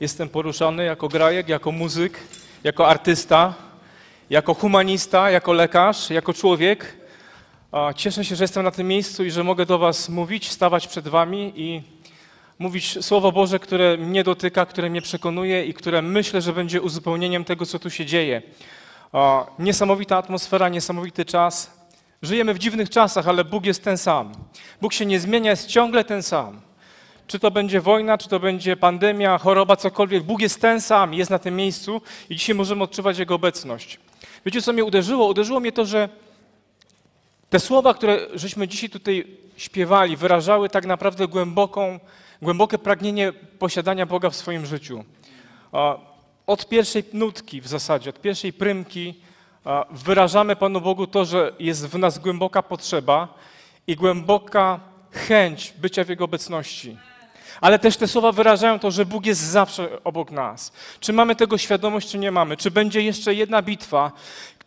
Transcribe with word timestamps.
Jestem 0.00 0.28
poruszony 0.28 0.84
jako 0.84 1.08
grajek, 1.08 1.48
jako 1.48 1.72
muzyk, 1.72 2.20
jako 2.64 2.88
artysta, 2.88 3.54
jako 4.30 4.54
humanista, 4.54 5.30
jako 5.30 5.52
lekarz, 5.52 6.10
jako 6.10 6.34
człowiek. 6.34 6.96
Cieszę 7.96 8.24
się, 8.24 8.36
że 8.36 8.44
jestem 8.44 8.64
na 8.64 8.70
tym 8.70 8.88
miejscu 8.88 9.24
i 9.24 9.30
że 9.30 9.44
mogę 9.44 9.66
do 9.66 9.78
Was 9.78 10.08
mówić, 10.08 10.50
stawać 10.50 10.86
przed 10.86 11.08
Wami 11.08 11.52
i 11.56 11.82
mówić 12.58 13.04
Słowo 13.04 13.32
Boże, 13.32 13.58
które 13.58 13.96
mnie 13.96 14.24
dotyka, 14.24 14.66
które 14.66 14.90
mnie 14.90 15.02
przekonuje 15.02 15.64
i 15.64 15.74
które 15.74 16.02
myślę, 16.02 16.42
że 16.42 16.52
będzie 16.52 16.82
uzupełnieniem 16.82 17.44
tego, 17.44 17.66
co 17.66 17.78
tu 17.78 17.90
się 17.90 18.06
dzieje. 18.06 18.42
Niesamowita 19.58 20.16
atmosfera, 20.16 20.68
niesamowity 20.68 21.24
czas. 21.24 21.70
Żyjemy 22.22 22.54
w 22.54 22.58
dziwnych 22.58 22.90
czasach, 22.90 23.28
ale 23.28 23.44
Bóg 23.44 23.66
jest 23.66 23.84
ten 23.84 23.98
sam. 23.98 24.32
Bóg 24.80 24.92
się 24.92 25.06
nie 25.06 25.20
zmienia, 25.20 25.50
jest 25.50 25.66
ciągle 25.66 26.04
ten 26.04 26.22
sam. 26.22 26.60
Czy 27.26 27.38
to 27.38 27.50
będzie 27.50 27.80
wojna, 27.80 28.18
czy 28.18 28.28
to 28.28 28.40
będzie 28.40 28.76
pandemia, 28.76 29.38
choroba, 29.38 29.76
cokolwiek, 29.76 30.22
Bóg 30.22 30.40
jest 30.40 30.60
ten 30.60 30.80
sam, 30.80 31.14
jest 31.14 31.30
na 31.30 31.38
tym 31.38 31.56
miejscu 31.56 32.00
i 32.30 32.36
dzisiaj 32.36 32.54
możemy 32.54 32.84
odczuwać 32.84 33.18
Jego 33.18 33.34
obecność. 33.34 34.00
Wiecie, 34.46 34.62
co 34.62 34.72
mnie 34.72 34.84
uderzyło? 34.84 35.26
Uderzyło 35.26 35.60
mnie 35.60 35.72
to, 35.72 35.84
że 35.84 36.08
te 37.50 37.60
słowa, 37.60 37.94
które 37.94 38.26
żeśmy 38.34 38.68
dzisiaj 38.68 38.90
tutaj 38.90 39.26
śpiewali, 39.56 40.16
wyrażały 40.16 40.68
tak 40.68 40.86
naprawdę 40.86 41.28
głęboką, 41.28 42.00
głębokie 42.42 42.78
pragnienie 42.78 43.32
posiadania 43.32 44.06
Boga 44.06 44.30
w 44.30 44.36
swoim 44.36 44.66
życiu. 44.66 45.04
Od 46.46 46.68
pierwszej 46.68 47.04
nutki 47.12 47.60
w 47.60 47.66
zasadzie, 47.66 48.10
od 48.10 48.20
pierwszej 48.20 48.52
prymki 48.52 49.14
wyrażamy 49.90 50.56
Panu 50.56 50.80
Bogu 50.80 51.06
to, 51.06 51.24
że 51.24 51.52
jest 51.58 51.86
w 51.86 51.98
nas 51.98 52.18
głęboka 52.18 52.62
potrzeba 52.62 53.34
i 53.86 53.96
głęboka 53.96 54.80
chęć 55.10 55.74
bycia 55.78 56.04
w 56.04 56.08
Jego 56.08 56.24
obecności. 56.24 56.96
Ale 57.60 57.78
też 57.78 57.96
te 57.96 58.08
słowa 58.08 58.32
wyrażają 58.32 58.78
to, 58.78 58.90
że 58.90 59.06
Bóg 59.06 59.26
jest 59.26 59.40
zawsze 59.40 60.04
obok 60.04 60.30
nas. 60.30 60.72
Czy 61.00 61.12
mamy 61.12 61.36
tego 61.36 61.58
świadomość, 61.58 62.10
czy 62.10 62.18
nie 62.18 62.30
mamy? 62.30 62.56
Czy 62.56 62.70
będzie 62.70 63.02
jeszcze 63.02 63.34
jedna 63.34 63.62
bitwa? 63.62 64.12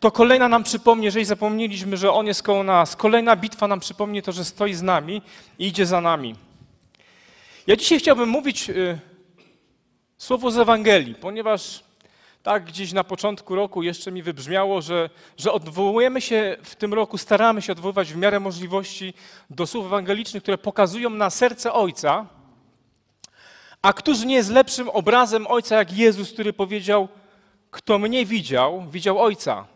To 0.00 0.10
kolejna 0.10 0.48
nam 0.48 0.64
przypomni, 0.64 1.04
jeżeli 1.04 1.24
zapomnieliśmy, 1.24 1.96
że 1.96 2.12
On 2.12 2.26
jest 2.26 2.42
koło 2.42 2.62
nas. 2.62 2.96
Kolejna 2.96 3.36
bitwa 3.36 3.68
nam 3.68 3.80
przypomni 3.80 4.22
to, 4.22 4.32
że 4.32 4.44
stoi 4.44 4.74
z 4.74 4.82
nami 4.82 5.22
i 5.58 5.66
idzie 5.66 5.86
za 5.86 6.00
nami. 6.00 6.34
Ja 7.66 7.76
dzisiaj 7.76 7.98
chciałbym 7.98 8.28
mówić 8.28 8.70
y, 8.70 8.98
słowo 10.18 10.50
z 10.50 10.58
Ewangelii, 10.58 11.14
ponieważ 11.14 11.82
tak 12.42 12.64
gdzieś 12.64 12.92
na 12.92 13.04
początku 13.04 13.54
roku 13.54 13.82
jeszcze 13.82 14.12
mi 14.12 14.22
wybrzmiało, 14.22 14.82
że, 14.82 15.10
że 15.36 15.52
odwołujemy 15.52 16.20
się 16.20 16.56
w 16.62 16.76
tym 16.76 16.94
roku, 16.94 17.18
staramy 17.18 17.62
się 17.62 17.72
odwoływać 17.72 18.12
w 18.12 18.16
miarę 18.16 18.40
możliwości 18.40 19.14
do 19.50 19.66
słów 19.66 19.86
ewangelicznych, 19.86 20.42
które 20.42 20.58
pokazują 20.58 21.10
na 21.10 21.30
serce 21.30 21.72
Ojca, 21.72 22.26
a 23.82 23.92
któż 23.92 24.24
nie 24.24 24.34
jest 24.34 24.50
lepszym 24.50 24.88
obrazem 24.88 25.46
Ojca 25.46 25.76
jak 25.76 25.92
Jezus, 25.92 26.32
który 26.32 26.52
powiedział, 26.52 27.08
kto 27.70 27.98
mnie 27.98 28.26
widział, 28.26 28.84
widział 28.90 29.18
Ojca. 29.18 29.66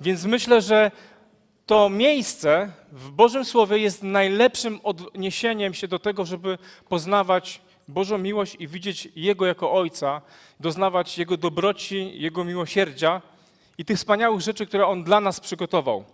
Więc 0.00 0.24
myślę, 0.24 0.62
że 0.62 0.90
to 1.66 1.88
miejsce 1.88 2.72
w 2.92 3.10
Bożym 3.10 3.44
Słowie 3.44 3.78
jest 3.78 4.02
najlepszym 4.02 4.80
odniesieniem 4.82 5.74
się 5.74 5.88
do 5.88 5.98
tego, 5.98 6.24
żeby 6.24 6.58
poznawać 6.88 7.60
Bożą 7.88 8.18
miłość 8.18 8.56
i 8.58 8.68
widzieć 8.68 9.08
Jego 9.16 9.46
jako 9.46 9.72
Ojca, 9.72 10.20
doznawać 10.60 11.18
Jego 11.18 11.36
dobroci, 11.36 12.12
Jego 12.14 12.44
miłosierdzia 12.44 13.22
i 13.78 13.84
tych 13.84 13.96
wspaniałych 13.96 14.40
rzeczy, 14.40 14.66
które 14.66 14.86
On 14.86 15.04
dla 15.04 15.20
nas 15.20 15.40
przygotował. 15.40 16.04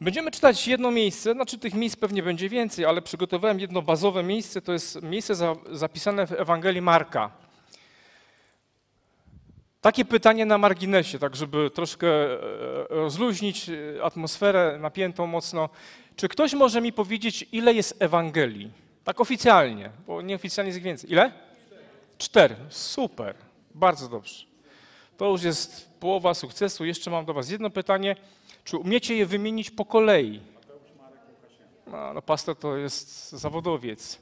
Będziemy 0.00 0.30
czytać 0.30 0.68
jedno 0.68 0.90
miejsce, 0.90 1.32
znaczy 1.32 1.58
tych 1.58 1.74
miejsc 1.74 1.96
pewnie 1.96 2.22
będzie 2.22 2.48
więcej, 2.48 2.84
ale 2.84 3.02
przygotowałem 3.02 3.60
jedno 3.60 3.82
bazowe 3.82 4.22
miejsce, 4.22 4.62
to 4.62 4.72
jest 4.72 5.02
miejsce 5.02 5.34
za, 5.34 5.56
zapisane 5.72 6.26
w 6.26 6.32
Ewangelii 6.32 6.82
Marka. 6.82 7.30
Takie 9.80 10.04
pytanie 10.04 10.46
na 10.46 10.58
marginesie, 10.58 11.18
tak 11.18 11.36
żeby 11.36 11.70
troszkę 11.70 12.08
e, 12.08 12.38
rozluźnić 12.88 13.68
e, 13.68 14.04
atmosferę 14.04 14.78
napiętą 14.80 15.26
mocno. 15.26 15.68
Czy 16.16 16.28
ktoś 16.28 16.54
może 16.54 16.80
mi 16.80 16.92
powiedzieć, 16.92 17.46
ile 17.52 17.74
jest 17.74 18.02
Ewangelii? 18.02 18.70
Tak 19.04 19.20
oficjalnie, 19.20 19.90
bo 20.06 20.22
nieoficjalnie 20.22 20.68
jest 20.68 20.78
ich 20.78 20.84
więcej. 20.84 21.12
Ile? 21.12 21.32
Cztery. 22.18 22.56
Super. 22.68 23.34
Bardzo 23.74 24.08
dobrze. 24.08 24.44
To 25.16 25.30
już 25.30 25.42
jest 25.42 25.90
połowa 26.00 26.34
sukcesu. 26.34 26.84
Jeszcze 26.84 27.10
mam 27.10 27.24
do 27.24 27.34
Was 27.34 27.50
jedno 27.50 27.70
pytanie. 27.70 28.16
Czy 28.66 28.76
umiecie 28.76 29.16
je 29.16 29.26
wymienić 29.26 29.70
po 29.70 29.84
kolei? 29.84 30.40
No, 31.86 32.14
no 32.14 32.22
pastor 32.22 32.56
to 32.56 32.76
jest 32.76 33.32
zawodowiec. 33.32 34.18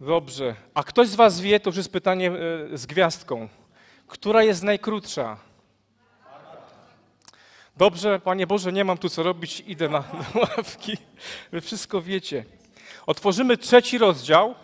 Dobrze. 0.00 0.54
A 0.74 0.82
ktoś 0.82 1.08
z 1.08 1.14
Was 1.14 1.40
wie, 1.40 1.60
to 1.60 1.70
już 1.70 1.76
jest 1.76 1.92
pytanie 1.92 2.30
e, 2.30 2.78
z 2.78 2.86
gwiazdką. 2.86 3.48
Która 4.06 4.42
jest 4.42 4.62
najkrótsza? 4.62 5.36
Dobrze, 7.76 8.20
Panie 8.20 8.46
Boże, 8.46 8.72
nie 8.72 8.84
mam 8.84 8.98
tu 8.98 9.08
co 9.08 9.22
robić, 9.22 9.64
idę 9.66 9.88
na, 9.88 9.98
na 10.34 10.40
ławki. 10.40 10.96
Wy 11.52 11.60
wszystko 11.60 12.02
wiecie. 12.02 12.44
Otworzymy 13.06 13.56
trzeci 13.56 13.98
rozdział 13.98 14.54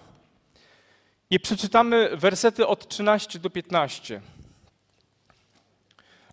i 1.31 1.41
przeczytamy 1.41 2.17
wersety 2.17 2.67
od 2.67 2.89
13 2.89 3.39
do 3.39 3.51
15. 3.51 4.21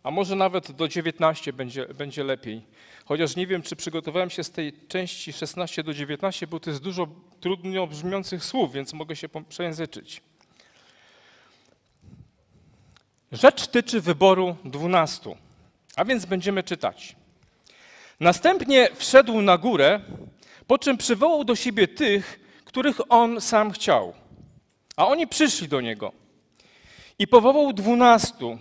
A 0.07 0.12
może 0.12 0.35
nawet 0.35 0.72
do 0.72 0.88
19 0.88 1.53
będzie, 1.53 1.85
będzie 1.85 2.23
lepiej. 2.23 2.62
Chociaż 3.06 3.35
nie 3.35 3.47
wiem, 3.47 3.62
czy 3.62 3.75
przygotowałem 3.75 4.29
się 4.29 4.44
z 4.44 4.51
tej 4.51 4.73
części 4.88 5.34
16 5.34 5.84
do 5.84 5.94
19, 5.94 6.47
bo 6.47 6.59
to 6.59 6.69
jest 6.69 6.81
dużo 6.81 7.07
trudno 7.40 7.88
brzmiących 7.88 8.45
słów, 8.45 8.73
więc 8.73 8.94
mogę 8.94 9.16
się 9.16 9.29
przejęzyczyć. 9.50 10.22
Rzecz 13.31 13.68
tyczy 13.68 14.01
wyboru 14.01 14.56
dwunastu, 14.66 15.38
a 15.95 16.06
więc 16.06 16.25
będziemy 16.25 16.63
czytać. 16.63 17.16
Następnie 18.19 18.89
wszedł 18.95 19.41
na 19.41 19.57
górę 19.57 20.01
po 20.68 20.78
czym 20.78 20.97
przywołał 20.97 21.44
do 21.44 21.56
siebie 21.56 21.88
tych, 21.88 22.39
których 22.66 23.12
on 23.12 23.41
sam 23.41 23.72
chciał. 23.72 24.13
A 24.95 25.07
oni 25.07 25.28
przyszli 25.28 25.68
do 25.68 25.81
niego. 25.81 26.12
I 27.19 27.28
powołał 27.28 27.74
dwunastu, 27.74 28.57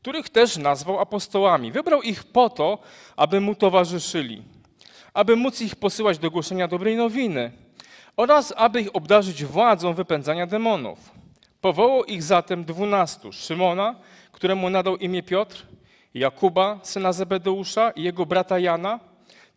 których 0.00 0.28
też 0.28 0.56
nazwał 0.56 1.00
apostołami. 1.00 1.72
Wybrał 1.72 2.02
ich 2.02 2.24
po 2.24 2.50
to, 2.50 2.78
aby 3.16 3.40
mu 3.40 3.54
towarzyszyli, 3.54 4.42
aby 5.14 5.36
móc 5.36 5.60
ich 5.60 5.76
posyłać 5.76 6.18
do 6.18 6.30
głoszenia 6.30 6.68
dobrej 6.68 6.96
nowiny 6.96 7.52
oraz 8.16 8.52
aby 8.56 8.80
ich 8.80 8.96
obdarzyć 8.96 9.44
władzą 9.44 9.94
wypędzania 9.94 10.46
demonów. 10.46 10.98
Powołał 11.60 12.04
ich 12.04 12.22
zatem 12.22 12.64
dwunastu. 12.64 13.32
Szymona, 13.32 13.94
któremu 14.32 14.70
nadał 14.70 14.96
imię 14.96 15.22
Piotr, 15.22 15.66
Jakuba, 16.14 16.78
syna 16.82 17.12
Zebedeusza 17.12 17.90
i 17.90 18.02
jego 18.02 18.26
brata 18.26 18.58
Jana, 18.58 19.00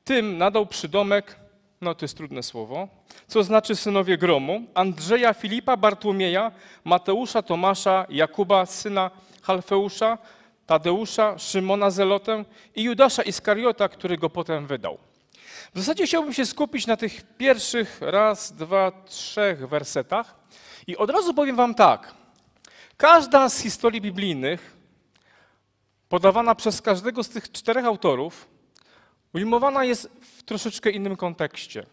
tym 0.03 0.38
nadał 0.38 0.66
przydomek, 0.66 1.36
no 1.82 1.96
to 1.96 2.06
jest 2.06 2.18
trudne 2.18 2.44
słowo, 2.44 2.88
co 3.28 3.44
znaczy 3.44 3.76
synowie 3.76 4.18
gromu, 4.18 4.62
Andrzeja, 4.74 5.34
Filipa, 5.34 5.78
Bartłomieja, 5.78 6.52
Mateusza, 6.84 7.41
Tomasza, 7.41 8.06
Jakuba, 8.09 8.66
syna 8.66 9.12
Halfeusza, 9.44 10.17
Tadeusza, 10.66 11.38
Szymona 11.38 11.92
Zelotę 11.92 12.46
i 12.76 12.84
Judasza 12.84 13.24
Iskariota, 13.24 13.90
który 13.90 14.18
go 14.18 14.30
potem 14.30 14.68
wydał. 14.68 14.98
W 15.74 15.80
zasadzie 15.80 16.06
chciałbym 16.06 16.34
się 16.34 16.46
skupić 16.46 16.88
na 16.88 16.98
tych 16.98 17.24
pierwszych 17.38 17.98
raz, 18.02 18.54
dwa, 18.54 18.92
trzech 19.06 19.68
wersetach 19.70 20.36
i 20.88 20.98
od 20.98 21.10
razu 21.10 21.34
powiem 21.34 21.56
wam 21.56 21.76
tak. 21.76 22.14
Każda 22.98 23.50
z 23.50 23.60
historii 23.60 24.02
biblijnych 24.02 24.78
podawana 26.10 26.56
przez 26.56 26.82
każdego 26.82 27.24
z 27.24 27.30
tych 27.30 27.52
czterech 27.52 27.86
autorów 27.86 28.48
ujmowana 29.34 29.84
jest 29.84 30.10
w 30.22 30.44
troszeczkę 30.44 30.90
innym 30.90 31.16
kontekście. 31.16 31.86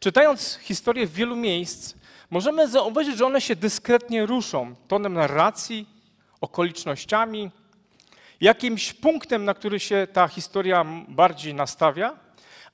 Czytając 0.00 0.58
historię 0.62 1.06
w 1.06 1.12
wielu 1.12 1.36
miejsc, 1.36 1.94
możemy 2.30 2.68
zauważyć, 2.68 3.16
że 3.16 3.26
one 3.26 3.40
się 3.40 3.56
dyskretnie 3.56 4.26
ruszą 4.26 4.74
tonem 4.88 5.12
narracji, 5.12 5.88
okolicznościami, 6.40 7.50
jakimś 8.42 8.92
punktem, 8.92 9.44
na 9.44 9.54
który 9.54 9.80
się 9.80 10.06
ta 10.12 10.28
historia 10.28 10.84
bardziej 11.08 11.54
nastawia, 11.54 12.16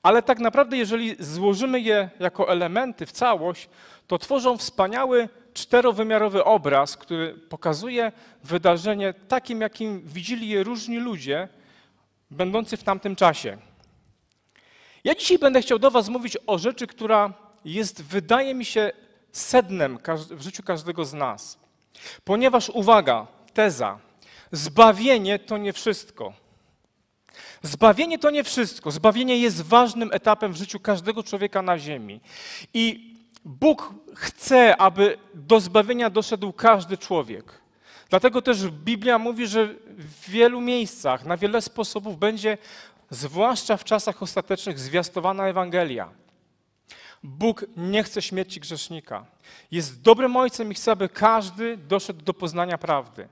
ale 0.03 0.23
tak 0.23 0.39
naprawdę, 0.39 0.77
jeżeli 0.77 1.15
złożymy 1.19 1.79
je 1.79 2.09
jako 2.19 2.51
elementy 2.51 3.05
w 3.05 3.11
całość, 3.11 3.69
to 4.07 4.17
tworzą 4.17 4.57
wspaniały 4.57 5.29
czterowymiarowy 5.53 6.43
obraz, 6.43 6.97
który 6.97 7.33
pokazuje 7.33 8.11
wydarzenie 8.43 9.13
takim, 9.13 9.61
jakim 9.61 10.01
widzieli 10.05 10.49
je 10.49 10.63
różni 10.63 10.97
ludzie, 10.97 11.47
będący 12.31 12.77
w 12.77 12.83
tamtym 12.83 13.15
czasie. 13.15 13.57
Ja 15.03 15.15
dzisiaj 15.15 15.39
będę 15.39 15.61
chciał 15.61 15.79
do 15.79 15.91
Was 15.91 16.09
mówić 16.09 16.37
o 16.47 16.57
rzeczy, 16.57 16.87
która 16.87 17.33
jest, 17.65 18.03
wydaje 18.03 18.53
mi 18.53 18.65
się, 18.65 18.91
sednem 19.31 19.99
w 20.29 20.41
życiu 20.41 20.63
każdego 20.63 21.05
z 21.05 21.13
nas. 21.13 21.59
Ponieważ, 22.23 22.69
uwaga, 22.69 23.27
teza, 23.53 23.99
zbawienie 24.51 25.39
to 25.39 25.57
nie 25.57 25.73
wszystko. 25.73 26.33
Zbawienie 27.61 28.19
to 28.19 28.29
nie 28.29 28.43
wszystko. 28.43 28.91
Zbawienie 28.91 29.37
jest 29.37 29.61
ważnym 29.61 30.09
etapem 30.13 30.53
w 30.53 30.57
życiu 30.57 30.79
każdego 30.79 31.23
człowieka 31.23 31.61
na 31.61 31.79
ziemi. 31.79 32.21
I 32.73 33.15
Bóg 33.45 33.93
chce, 34.15 34.77
aby 34.77 35.17
do 35.33 35.59
zbawienia 35.59 36.09
doszedł 36.09 36.53
każdy 36.53 36.97
człowiek. 36.97 37.61
Dlatego 38.09 38.41
też 38.41 38.67
Biblia 38.67 39.19
mówi, 39.19 39.47
że 39.47 39.67
w 39.87 40.29
wielu 40.29 40.61
miejscach, 40.61 41.25
na 41.25 41.37
wiele 41.37 41.61
sposobów 41.61 42.17
będzie, 42.17 42.57
zwłaszcza 43.09 43.77
w 43.77 43.83
czasach 43.83 44.23
ostatecznych, 44.23 44.79
zwiastowana 44.79 45.47
Ewangelia. 45.47 46.09
Bóg 47.23 47.65
nie 47.77 48.03
chce 48.03 48.21
śmierci 48.21 48.59
grzesznika. 48.59 49.25
Jest 49.71 50.01
dobrym 50.01 50.35
ojcem 50.35 50.71
i 50.71 50.75
chce, 50.75 50.91
aby 50.91 51.09
każdy 51.09 51.77
doszedł 51.77 52.23
do 52.23 52.33
poznania 52.33 52.77
prawdy. 52.77 53.27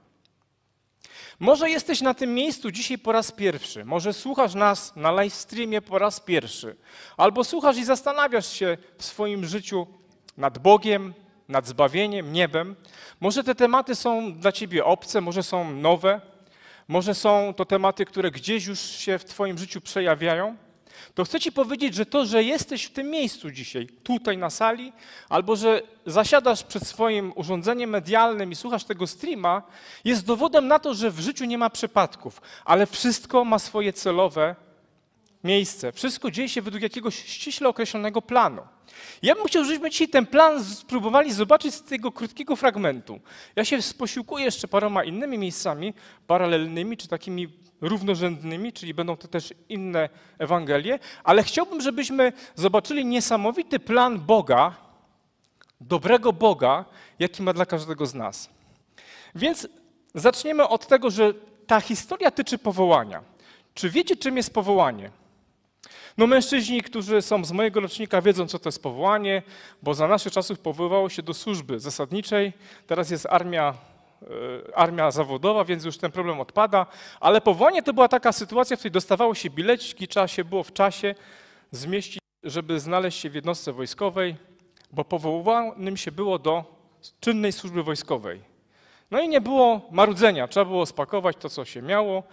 Może 1.40 1.70
jesteś 1.70 2.02
na 2.02 2.14
tym 2.14 2.34
miejscu 2.34 2.72
dzisiaj 2.72 2.98
po 2.98 3.12
raz 3.12 3.32
pierwszy, 3.32 3.86
może 3.86 4.14
słuchasz 4.14 4.56
nas 4.56 4.96
na 4.96 5.12
live 5.12 5.34
streamie 5.34 5.82
po 5.82 6.00
raz 6.00 6.20
pierwszy, 6.20 6.76
albo 7.18 7.44
słuchasz 7.44 7.78
i 7.78 7.86
zastanawiasz 7.86 8.48
się 8.48 8.78
w 8.98 9.06
swoim 9.06 9.46
życiu 9.46 9.88
nad 10.38 10.58
Bogiem, 10.58 11.14
nad 11.50 11.68
zbawieniem, 11.68 12.34
niebem. 12.34 12.76
Może 13.20 13.44
te 13.44 13.56
tematy 13.56 13.96
są 13.96 14.34
dla 14.34 14.52
ciebie 14.52 14.86
obce, 14.86 15.22
może 15.22 15.44
są 15.44 15.72
nowe, 15.72 16.22
może 16.88 17.16
są 17.16 17.54
to 17.58 17.66
tematy, 17.66 18.06
które 18.06 18.32
gdzieś 18.32 18.66
już 18.66 18.80
się 18.80 19.18
w 19.18 19.26
twoim 19.26 19.58
życiu 19.58 19.82
przejawiają 19.82 20.56
to 21.14 21.24
chcę 21.24 21.40
Ci 21.40 21.52
powiedzieć, 21.52 21.96
że 21.96 22.06
to, 22.06 22.26
że 22.26 22.44
jesteś 22.44 22.84
w 22.84 22.92
tym 22.92 23.10
miejscu 23.10 23.52
dzisiaj, 23.52 23.88
tutaj 24.04 24.38
na 24.38 24.50
sali, 24.50 24.94
albo 25.30 25.56
że 25.56 25.82
zasiadasz 26.06 26.64
przed 26.64 26.88
swoim 26.88 27.34
urządzeniem 27.36 27.90
medialnym 27.90 28.52
i 28.52 28.56
słuchasz 28.56 28.84
tego 28.84 29.08
streama, 29.08 29.62
jest 30.06 30.26
dowodem 30.26 30.68
na 30.68 30.80
to, 30.80 30.94
że 30.94 31.12
w 31.12 31.20
życiu 31.20 31.46
nie 31.46 31.58
ma 31.58 31.70
przypadków, 31.70 32.42
ale 32.66 32.86
wszystko 32.86 33.46
ma 33.46 33.60
swoje 33.60 33.94
celowe 33.94 34.56
miejsce. 35.44 35.92
Wszystko 35.92 36.32
dzieje 36.32 36.50
się 36.50 36.62
według 36.62 36.84
jakiegoś 36.84 37.16
ściśle 37.26 37.70
określonego 37.70 38.22
planu. 38.22 38.62
Ja 39.22 39.36
bym 39.36 39.46
chciał, 39.46 39.64
żebyśmy 39.64 39.90
dzisiaj 39.90 40.08
ten 40.08 40.26
plan 40.26 40.64
spróbowali 40.64 41.34
zobaczyć 41.34 41.74
z 41.74 41.84
tego 41.84 42.12
krótkiego 42.12 42.56
fragmentu. 42.56 43.20
Ja 43.56 43.66
się 43.66 43.80
posiłkuję 43.98 44.46
jeszcze 44.46 44.68
paroma 44.68 45.04
innymi 45.04 45.38
miejscami 45.38 45.94
paralelnymi, 46.28 46.98
czy 46.98 47.08
takimi 47.08 47.48
równorzędnymi, 47.82 48.74
czyli 48.74 48.94
będą 48.94 49.18
to 49.18 49.28
też 49.28 49.54
inne 49.70 50.10
Ewangelie, 50.40 51.00
ale 51.24 51.44
chciałbym, 51.44 51.82
żebyśmy 51.82 52.34
zobaczyli 52.56 53.06
niesamowity 53.06 53.80
plan 53.80 54.20
Boga, 54.20 54.76
dobrego 55.82 56.34
Boga, 56.34 56.86
jaki 57.20 57.44
ma 57.44 57.54
dla 57.54 57.66
każdego 57.66 58.06
z 58.06 58.14
nas. 58.14 58.50
Więc 59.36 59.68
zaczniemy 60.16 60.68
od 60.68 60.88
tego, 60.88 61.10
że 61.10 61.34
ta 61.68 61.82
historia 61.82 62.32
tyczy 62.32 62.58
powołania. 62.58 63.24
Czy 63.74 63.90
wiecie, 63.90 64.16
czym 64.16 64.38
jest 64.38 64.54
powołanie? 64.54 65.12
No 66.18 66.28
mężczyźni, 66.28 66.82
którzy 66.82 67.22
są 67.22 67.46
z 67.46 67.52
mojego 67.52 67.80
rocznika, 67.80 68.22
wiedzą, 68.22 68.48
co 68.48 68.60
to 68.60 68.68
jest 68.68 68.84
powołanie, 68.84 69.42
bo 69.84 69.94
za 69.94 70.08
naszych 70.08 70.34
czasów 70.34 70.60
powoływało 70.60 71.10
się 71.10 71.24
do 71.24 71.34
służby 71.34 71.80
zasadniczej. 71.80 72.54
Teraz 72.88 73.10
jest 73.10 73.26
armia 73.26 73.74
E, 74.22 74.78
armia 74.78 75.12
zawodowa, 75.12 75.66
więc 75.66 75.86
już 75.86 75.98
ten 75.98 76.12
problem 76.12 76.40
odpada, 76.40 76.86
ale 77.20 77.42
powołanie 77.42 77.84
to 77.84 77.94
była 77.94 78.08
taka 78.08 78.32
sytuacja, 78.32 78.76
w 78.76 78.80
której 78.80 78.92
dostawało 78.92 79.36
się 79.36 79.50
bileciki, 79.50 80.08
trzeba 80.08 80.28
się 80.28 80.44
było 80.44 80.64
w 80.64 80.74
czasie 80.74 81.16
zmieścić, 81.72 82.20
żeby 82.44 82.80
znaleźć 82.80 83.20
się 83.20 83.30
w 83.30 83.36
jednostce 83.36 83.74
wojskowej, 83.74 84.36
bo 84.92 85.06
powołanym 85.06 85.98
się 85.98 86.12
było 86.12 86.40
do 86.40 86.64
czynnej 87.20 87.52
służby 87.52 87.84
wojskowej. 87.84 88.42
No 89.12 89.22
i 89.22 89.30
nie 89.30 89.42
było 89.42 89.82
marudzenia, 89.92 90.48
trzeba 90.48 90.66
było 90.66 90.86
spakować 90.86 91.38
to, 91.38 91.50
co 91.50 91.66
się 91.66 91.82
miało 91.82 92.24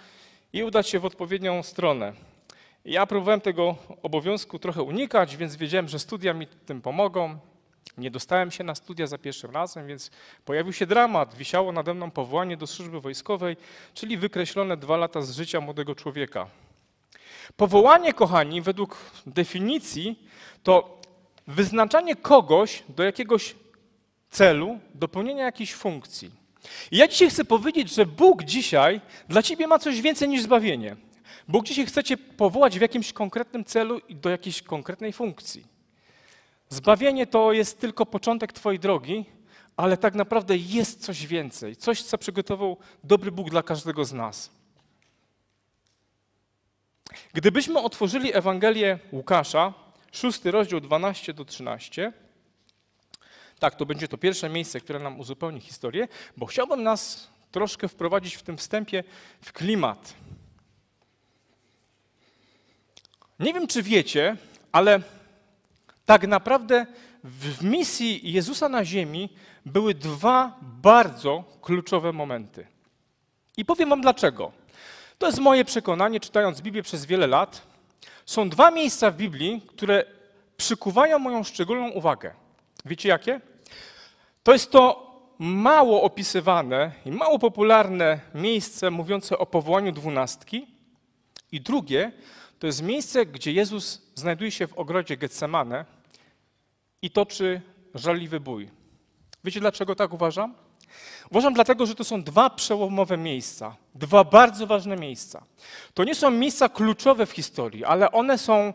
i 0.52 0.64
udać 0.64 0.88
się 0.88 0.98
w 0.98 1.04
odpowiednią 1.04 1.62
stronę. 1.62 2.12
Ja 2.84 3.06
próbowałem 3.06 3.40
tego 3.40 3.76
obowiązku 4.02 4.58
trochę 4.58 4.82
unikać, 4.82 5.36
więc 5.36 5.56
wiedziałem, 5.56 5.88
że 5.88 5.98
studia 5.98 6.34
mi 6.34 6.46
tym 6.46 6.82
pomogą. 6.82 7.38
Nie 7.98 8.10
dostałem 8.10 8.50
się 8.50 8.64
na 8.64 8.74
studia 8.74 9.06
za 9.06 9.18
pierwszym 9.18 9.50
razem, 9.50 9.86
więc 9.86 10.10
pojawił 10.44 10.72
się 10.72 10.86
dramat. 10.86 11.34
Wisiało 11.34 11.72
nade 11.72 11.94
mną 11.94 12.10
powołanie 12.10 12.56
do 12.56 12.66
służby 12.66 13.00
wojskowej, 13.00 13.56
czyli 13.94 14.16
wykreślone 14.16 14.76
dwa 14.76 14.96
lata 14.96 15.22
z 15.22 15.36
życia 15.36 15.60
młodego 15.60 15.94
człowieka. 15.94 16.46
Powołanie, 17.56 18.12
kochani, 18.12 18.62
według 18.62 18.96
definicji 19.26 20.28
to 20.62 21.00
wyznaczanie 21.46 22.16
kogoś 22.16 22.82
do 22.88 23.02
jakiegoś 23.02 23.54
celu, 24.30 24.78
do 24.94 25.08
pełnienia 25.08 25.44
jakiejś 25.44 25.74
funkcji. 25.74 26.30
I 26.90 26.96
ja 26.96 27.08
dzisiaj 27.08 27.30
chcę 27.30 27.44
powiedzieć, 27.44 27.94
że 27.94 28.06
Bóg 28.06 28.44
dzisiaj 28.44 29.00
dla 29.28 29.42
ciebie 29.42 29.66
ma 29.66 29.78
coś 29.78 30.00
więcej 30.00 30.28
niż 30.28 30.42
zbawienie. 30.42 30.96
Bóg 31.48 31.66
dzisiaj 31.66 31.86
chce 31.86 32.04
cię 32.04 32.16
powołać 32.16 32.78
w 32.78 32.82
jakimś 32.82 33.12
konkretnym 33.12 33.64
celu 33.64 33.98
i 33.98 34.16
do 34.16 34.30
jakiejś 34.30 34.62
konkretnej 34.62 35.12
funkcji. 35.12 35.66
Zbawienie 36.68 37.26
to 37.26 37.52
jest 37.52 37.80
tylko 37.80 38.06
początek 38.06 38.52
Twojej 38.52 38.78
drogi, 38.80 39.24
ale 39.76 39.96
tak 39.96 40.14
naprawdę 40.14 40.56
jest 40.56 41.04
coś 41.04 41.26
więcej, 41.26 41.76
coś, 41.76 42.02
co 42.02 42.18
przygotował 42.18 42.76
dobry 43.04 43.32
Bóg 43.32 43.50
dla 43.50 43.62
każdego 43.62 44.04
z 44.04 44.12
nas. 44.12 44.50
Gdybyśmy 47.32 47.80
otworzyli 47.80 48.36
Ewangelię 48.36 48.98
Łukasza, 49.12 49.74
szósty 50.12 50.50
rozdział 50.50 50.80
12 50.80 51.34
do 51.34 51.44
13, 51.44 52.12
tak, 53.58 53.74
to 53.74 53.86
będzie 53.86 54.08
to 54.08 54.18
pierwsze 54.18 54.48
miejsce, 54.48 54.80
które 54.80 54.98
nam 54.98 55.20
uzupełni 55.20 55.60
historię, 55.60 56.08
bo 56.36 56.46
chciałbym 56.46 56.82
nas 56.82 57.30
troszkę 57.50 57.88
wprowadzić 57.88 58.34
w 58.34 58.42
tym 58.42 58.56
wstępie 58.56 59.04
w 59.40 59.52
klimat. 59.52 60.14
Nie 63.40 63.52
wiem, 63.52 63.66
czy 63.66 63.82
wiecie, 63.82 64.36
ale 64.72 65.00
tak 66.06 66.26
naprawdę 66.26 66.86
w 67.24 67.64
misji 67.64 68.32
Jezusa 68.32 68.68
na 68.68 68.84
ziemi 68.84 69.28
były 69.66 69.94
dwa 69.94 70.58
bardzo 70.62 71.44
kluczowe 71.62 72.12
momenty. 72.12 72.66
I 73.56 73.64
powiem 73.64 73.88
wam 73.88 74.00
dlaczego. 74.00 74.52
To 75.18 75.26
jest 75.26 75.38
moje 75.38 75.64
przekonanie, 75.64 76.20
czytając 76.20 76.60
Biblię 76.60 76.82
przez 76.82 77.06
wiele 77.06 77.26
lat. 77.26 77.62
Są 78.26 78.48
dwa 78.48 78.70
miejsca 78.70 79.10
w 79.10 79.16
Biblii, 79.16 79.62
które 79.66 80.04
przykuwają 80.56 81.18
moją 81.18 81.44
szczególną 81.44 81.90
uwagę. 81.90 82.34
Wiecie 82.84 83.08
jakie? 83.08 83.40
To 84.42 84.52
jest 84.52 84.70
to 84.70 85.14
mało 85.38 86.02
opisywane 86.02 86.92
i 87.06 87.10
mało 87.10 87.38
popularne 87.38 88.20
miejsce 88.34 88.90
mówiące 88.90 89.38
o 89.38 89.46
powołaniu 89.46 89.92
dwunastki. 89.92 90.66
I 91.52 91.60
drugie 91.60 92.12
to 92.64 92.68
jest 92.68 92.82
miejsce, 92.82 93.26
gdzie 93.26 93.52
Jezus 93.52 94.02
znajduje 94.14 94.50
się 94.50 94.66
w 94.66 94.78
ogrodzie 94.78 95.16
Getsemane 95.16 95.84
i 97.02 97.10
toczy 97.10 97.60
żarliwy 97.94 98.40
bój. 98.40 98.70
Wiecie 99.44 99.60
dlaczego 99.60 99.94
tak 99.94 100.12
uważam? 100.12 100.54
Uważam 101.30 101.54
dlatego, 101.54 101.86
że 101.86 101.94
to 101.94 102.04
są 102.04 102.22
dwa 102.22 102.50
przełomowe 102.50 103.16
miejsca, 103.16 103.76
dwa 103.94 104.24
bardzo 104.24 104.66
ważne 104.66 104.96
miejsca. 104.96 105.44
To 105.94 106.04
nie 106.04 106.14
są 106.14 106.30
miejsca 106.30 106.68
kluczowe 106.68 107.26
w 107.26 107.32
historii, 107.32 107.84
ale 107.84 108.12
one 108.12 108.38
są 108.38 108.74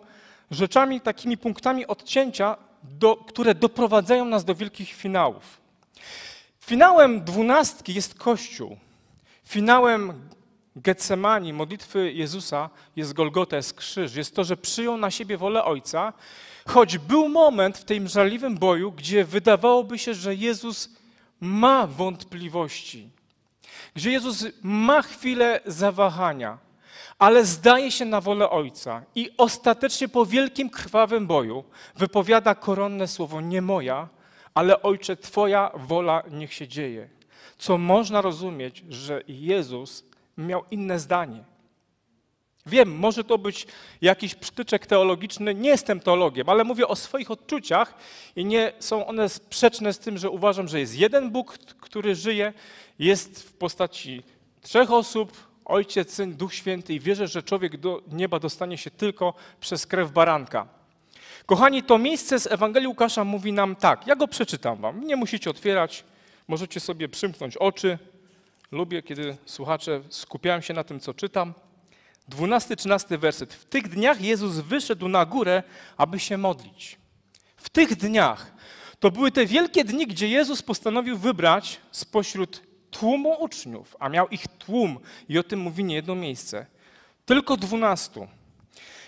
rzeczami, 0.51 1.01
takimi 1.01 1.38
punktami 1.38 1.88
odcięcia, 1.88 2.58
do, 2.84 3.15
które 3.15 3.55
doprowadzają 3.55 4.25
nas 4.25 4.46
do 4.46 4.55
wielkich 4.55 4.93
finałów. 4.93 5.62
Finałem 6.60 7.24
dwunastki 7.24 7.93
jest 7.93 8.15
Kościół. 8.15 8.77
Finałem 9.46 10.29
Getsemani, 10.75 11.53
modlitwy 11.53 12.11
Jezusa, 12.13 12.69
jest 12.95 13.13
Golgota, 13.13 13.55
jest 13.55 13.73
krzyż. 13.73 14.15
Jest 14.15 14.35
to, 14.35 14.43
że 14.43 14.57
przyjął 14.57 14.97
na 14.97 15.11
siebie 15.11 15.38
wolę 15.38 15.63
Ojca, 15.63 16.13
choć 16.67 16.97
był 16.97 17.29
moment 17.29 17.77
w 17.77 17.83
tym 17.83 18.07
żarliwym 18.07 18.57
boju, 18.57 18.91
gdzie 18.91 19.25
wydawałoby 19.25 19.99
się, 19.99 20.13
że 20.13 20.35
Jezus 20.35 20.89
ma 21.41 21.88
wątpliwości, 21.88 23.09
gdzie 23.95 24.11
Jezus 24.11 24.45
ma 24.61 25.01
chwilę 25.01 25.59
zawahania, 25.65 26.57
ale 27.19 27.45
zdaje 27.45 27.91
się 27.91 28.05
na 28.05 28.21
wolę 28.21 28.49
Ojca 28.49 29.03
i 29.15 29.29
ostatecznie 29.38 30.07
po 30.07 30.25
wielkim 30.25 30.69
krwawym 30.69 31.27
boju 31.27 31.63
wypowiada 31.95 32.55
koronne 32.55 33.07
słowo: 33.07 33.41
Nie 33.41 33.61
moja, 33.61 34.07
ale 34.53 34.81
Ojcze, 34.81 35.17
Twoja 35.17 35.71
wola 35.75 36.23
niech 36.31 36.53
się 36.53 36.67
dzieje. 36.67 37.09
Co 37.57 37.77
można 37.77 38.21
rozumieć, 38.21 38.83
że 38.89 39.23
Jezus 39.27 40.03
miał 40.48 40.63
inne 40.72 41.00
zdanie. 41.00 41.43
Wiem, 42.65 42.96
może 42.96 43.24
to 43.24 43.38
być 43.38 43.67
jakiś 44.01 44.36
przytyczek 44.36 44.86
teologiczny, 44.86 45.55
nie 45.55 45.69
jestem 45.69 46.00
teologiem, 46.00 46.50
ale 46.50 46.63
mówię 46.63 46.88
o 46.88 46.96
swoich 46.96 47.31
odczuciach 47.31 47.93
i 48.36 48.46
nie 48.46 48.72
są 48.79 49.08
one 49.08 49.29
sprzeczne 49.29 49.93
z 49.93 50.00
tym, 50.00 50.17
że 50.17 50.29
uważam, 50.29 50.67
że 50.67 50.79
jest 50.79 50.96
jeden 50.96 51.31
Bóg, 51.31 51.58
który 51.58 52.15
żyje, 52.15 52.53
jest 53.00 53.43
w 53.43 53.53
postaci 53.53 54.24
trzech 54.62 54.91
osób, 54.91 55.50
Ojciec, 55.65 56.13
Syn, 56.13 56.36
Duch 56.36 56.53
Święty 56.53 56.93
i 56.93 57.00
wierzę, 57.00 57.27
że 57.27 57.43
człowiek 57.43 57.77
do 57.77 58.01
nieba 58.12 58.39
dostanie 58.39 58.77
się 58.77 58.91
tylko 58.91 59.34
przez 59.60 59.88
krew 59.88 60.12
baranka. 60.12 60.67
Kochani, 61.46 61.84
to 61.84 61.98
miejsce 61.98 62.39
z 62.39 62.48
Ewangelii 62.48 62.88
Łukasza 62.88 63.24
mówi 63.24 63.53
nam 63.53 63.75
tak. 63.75 64.08
Ja 64.08 64.15
go 64.15 64.27
przeczytam 64.27 64.77
wam. 64.77 65.08
Nie 65.08 65.15
musicie 65.15 65.50
otwierać, 65.50 66.03
możecie 66.48 66.79
sobie 66.79 67.10
przymknąć 67.10 67.58
oczy. 67.58 67.98
Lubię, 68.71 69.03
kiedy 69.03 69.38
słuchacze 69.45 70.01
skupiają 70.09 70.61
się 70.61 70.73
na 70.73 70.83
tym, 70.83 70.99
co 70.99 71.13
czytam. 71.13 71.53
12-13 72.29 73.17
werset. 73.17 73.53
W 73.53 73.65
tych 73.65 73.88
dniach 73.88 74.21
Jezus 74.21 74.55
wyszedł 74.55 75.07
na 75.07 75.25
górę, 75.25 75.63
aby 75.97 76.19
się 76.19 76.38
modlić. 76.38 76.97
W 77.57 77.69
tych 77.69 77.95
dniach. 77.95 78.53
To 78.99 79.11
były 79.11 79.31
te 79.31 79.45
wielkie 79.45 79.83
dni, 79.83 80.07
gdzie 80.07 80.27
Jezus 80.27 80.61
postanowił 80.61 81.17
wybrać 81.17 81.81
spośród 81.91 82.63
tłumu 82.91 83.43
uczniów, 83.43 83.95
a 83.99 84.09
miał 84.09 84.27
ich 84.27 84.47
tłum 84.47 84.99
i 85.29 85.39
o 85.39 85.43
tym 85.43 85.59
mówi 85.59 85.83
nie 85.83 85.95
jedno 85.95 86.15
miejsce. 86.15 86.65
Tylko 87.25 87.57
dwunastu. 87.57 88.27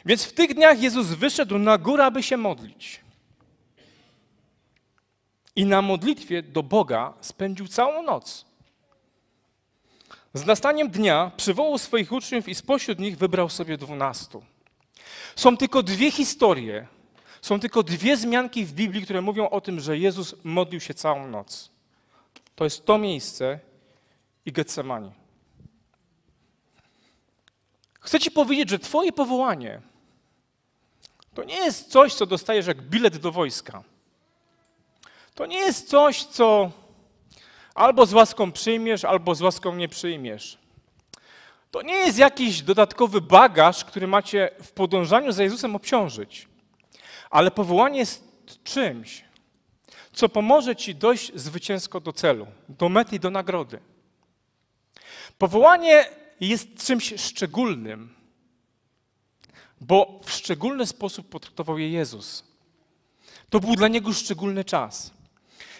Więc 0.05 0.23
w 0.23 0.33
tych 0.33 0.53
dniach 0.53 0.81
Jezus 0.81 1.07
wyszedł 1.07 1.57
na 1.57 1.77
górę, 1.77 2.05
aby 2.05 2.23
się 2.23 2.37
modlić. 2.37 3.01
I 5.55 5.65
na 5.65 5.81
modlitwie 5.81 6.43
do 6.43 6.63
Boga 6.63 7.13
spędził 7.21 7.67
całą 7.67 8.03
noc. 8.03 8.50
Z 10.33 10.45
nastaniem 10.45 10.89
dnia 10.89 11.31
przywołał 11.37 11.77
swoich 11.77 12.11
uczniów 12.11 12.47
i 12.47 12.55
spośród 12.55 12.99
nich 12.99 13.17
wybrał 13.17 13.49
sobie 13.49 13.77
dwunastu. 13.77 14.43
Są 15.35 15.57
tylko 15.57 15.83
dwie 15.83 16.11
historie, 16.11 16.87
są 17.41 17.59
tylko 17.59 17.83
dwie 17.83 18.17
zmianki 18.17 18.65
w 18.65 18.73
Biblii, 18.73 19.03
które 19.03 19.21
mówią 19.21 19.49
o 19.49 19.61
tym, 19.61 19.79
że 19.79 19.97
Jezus 19.97 20.35
modlił 20.43 20.79
się 20.79 20.93
całą 20.93 21.27
noc. 21.27 21.71
To 22.55 22.63
jest 22.63 22.85
to 22.85 22.97
miejsce 22.97 23.59
i 24.45 24.51
Getsemani. 24.51 25.11
Chcę 27.99 28.19
Ci 28.19 28.31
powiedzieć, 28.31 28.69
że 28.69 28.79
Twoje 28.79 29.11
powołanie 29.11 29.81
to 31.33 31.43
nie 31.43 31.55
jest 31.55 31.91
coś, 31.91 32.13
co 32.13 32.25
dostajesz 32.25 32.67
jak 32.67 32.81
bilet 32.81 33.17
do 33.17 33.31
wojska. 33.31 33.83
To 35.35 35.45
nie 35.45 35.59
jest 35.59 35.89
coś, 35.89 36.23
co 36.23 36.71
albo 37.75 38.05
z 38.05 38.13
łaską 38.13 38.51
przyjmiesz, 38.51 39.05
albo 39.05 39.35
z 39.35 39.41
łaską 39.41 39.75
nie 39.75 39.89
przyjmiesz. 39.89 40.57
To 41.71 41.81
nie 41.81 41.95
jest 41.95 42.17
jakiś 42.17 42.61
dodatkowy 42.61 43.21
bagaż, 43.21 43.85
który 43.85 44.07
macie 44.07 44.49
w 44.63 44.71
podążaniu 44.71 45.31
za 45.31 45.43
Jezusem 45.43 45.75
obciążyć. 45.75 46.47
Ale 47.29 47.51
powołanie 47.51 47.99
jest 47.99 48.23
czymś, 48.63 49.23
co 50.13 50.29
pomoże 50.29 50.75
ci 50.75 50.95
dojść 50.95 51.31
zwycięsko 51.35 51.99
do 51.99 52.13
celu, 52.13 52.47
do 52.69 52.89
mety 52.89 53.15
i 53.15 53.19
do 53.19 53.29
nagrody. 53.29 53.79
Powołanie 55.37 56.05
jest 56.39 56.85
czymś 56.85 57.13
szczególnym, 57.17 58.15
bo 59.81 60.19
w 60.23 60.31
szczególny 60.31 60.87
sposób 60.87 61.29
potraktował 61.29 61.77
je 61.77 61.89
Jezus. 61.89 62.43
To 63.49 63.59
był 63.59 63.75
dla 63.75 63.87
niego 63.87 64.13
szczególny 64.13 64.63
czas. 64.63 65.11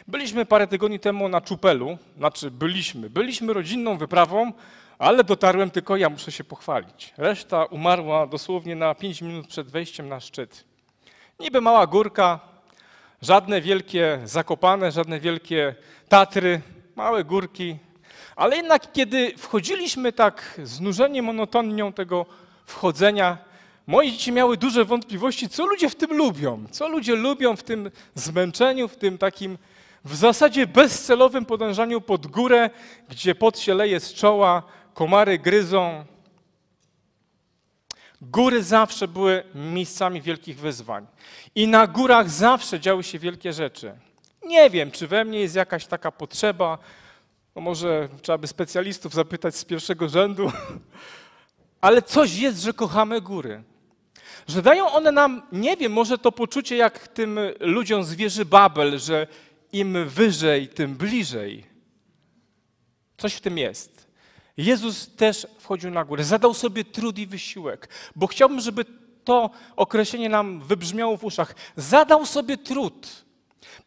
Byliśmy 0.08 0.46
parę 0.46 0.68
tygodni 0.68 1.00
temu 1.00 1.30
na 1.30 1.42
Czupelu, 1.42 1.98
znaczy 2.18 2.52
byliśmy, 2.52 3.10
byliśmy 3.10 3.54
rodzinną 3.54 3.98
wyprawą, 3.98 4.54
ale 5.00 5.24
dotarłem 5.24 5.72
tylko 5.72 5.98
ja, 5.98 6.10
muszę 6.10 6.32
się 6.32 6.44
pochwalić. 6.44 7.14
Reszta 7.18 7.66
umarła 7.66 8.28
dosłownie 8.28 8.76
na 8.76 8.96
5 8.96 9.22
minut 9.22 9.48
przed 9.48 9.68
wejściem 9.68 10.10
na 10.10 10.20
szczyt. 10.20 10.64
Niby 11.40 11.62
mała 11.62 11.88
górka, 11.88 12.40
żadne 13.22 13.62
wielkie 13.62 14.20
zakopane, 14.24 14.92
żadne 14.92 15.20
wielkie 15.20 15.76
Tatry, 16.10 16.62
małe 16.96 17.24
górki, 17.24 17.78
ale 18.36 18.56
jednak 18.56 18.92
kiedy 18.92 19.34
wchodziliśmy 19.38 20.14
tak 20.14 20.62
znużeni 20.64 21.22
monotonią 21.22 21.94
tego 21.94 22.26
wchodzenia, 22.66 23.38
moje 23.88 24.12
dzieci 24.12 24.32
miały 24.32 24.58
duże 24.58 24.86
wątpliwości, 24.86 25.50
co 25.50 25.66
ludzie 25.66 25.90
w 25.90 25.96
tym 25.96 26.18
lubią, 26.18 26.66
co 26.72 26.88
ludzie 26.88 27.16
lubią 27.16 27.56
w 27.56 27.64
tym 27.64 27.92
zmęczeniu, 28.16 28.88
w 28.88 28.96
tym 28.96 29.18
takim 29.18 29.58
w 30.04 30.16
zasadzie 30.16 30.68
bezcelowym 30.68 31.46
podążaniu 31.46 32.02
pod 32.02 32.28
górę, 32.28 32.70
gdzie 33.10 33.36
pot 33.36 33.60
się 33.60 33.74
leje 33.74 34.00
z 34.00 34.14
czoła, 34.14 34.64
komary 34.94 35.40
gryzą. 35.40 36.06
Góry 38.22 38.64
zawsze 38.64 39.08
były 39.08 39.44
miejscami 39.56 40.22
wielkich 40.22 40.60
wyzwań. 40.60 41.08
I 41.56 41.68
na 41.68 41.88
górach 41.88 42.30
zawsze 42.30 42.80
działy 42.80 43.04
się 43.04 43.20
wielkie 43.20 43.54
rzeczy. 43.54 43.94
Nie 44.46 44.70
wiem, 44.70 44.92
czy 44.92 45.08
we 45.08 45.26
mnie 45.26 45.40
jest 45.40 45.56
jakaś 45.56 45.86
taka 45.86 46.12
potrzeba, 46.12 46.78
no 47.56 47.62
może 47.62 48.10
trzeba 48.22 48.38
by 48.38 48.48
specjalistów 48.48 49.14
zapytać 49.14 49.56
z 49.56 49.66
pierwszego 49.66 50.10
rzędu, 50.10 50.52
ale 51.82 52.02
coś 52.02 52.36
jest, 52.36 52.62
że 52.62 52.74
kochamy 52.74 53.22
góry. 53.22 53.64
Że 54.48 54.62
dają 54.62 54.92
one 54.92 55.12
nam, 55.12 55.42
nie 55.52 55.78
wiem, 55.78 55.92
może 55.92 56.18
to 56.18 56.32
poczucie 56.32 56.76
jak 56.76 57.08
tym 57.08 57.40
ludziom 57.60 58.04
z 58.04 58.14
wieży 58.16 58.46
Babel, 58.46 59.00
że 59.00 59.28
im 59.74 60.10
wyżej, 60.10 60.68
tym 60.68 60.96
bliżej. 60.96 61.66
Coś 63.18 63.34
w 63.34 63.42
tym 63.42 63.58
jest. 63.58 64.08
Jezus 64.58 65.16
też 65.16 65.48
wchodził 65.60 65.92
na 65.92 66.06
górę, 66.06 66.24
zadał 66.24 66.54
sobie 66.54 66.84
trud 66.84 67.20
i 67.20 67.28
wysiłek, 67.28 67.90
bo 68.16 68.28
chciałbym, 68.28 68.60
żeby 68.60 68.86
to 69.24 69.50
określenie 69.76 70.30
nam 70.30 70.60
wybrzmiało 70.60 71.18
w 71.18 71.24
uszach. 71.24 71.56
Zadał 71.76 72.26
sobie 72.26 72.58
trud. 72.58 73.26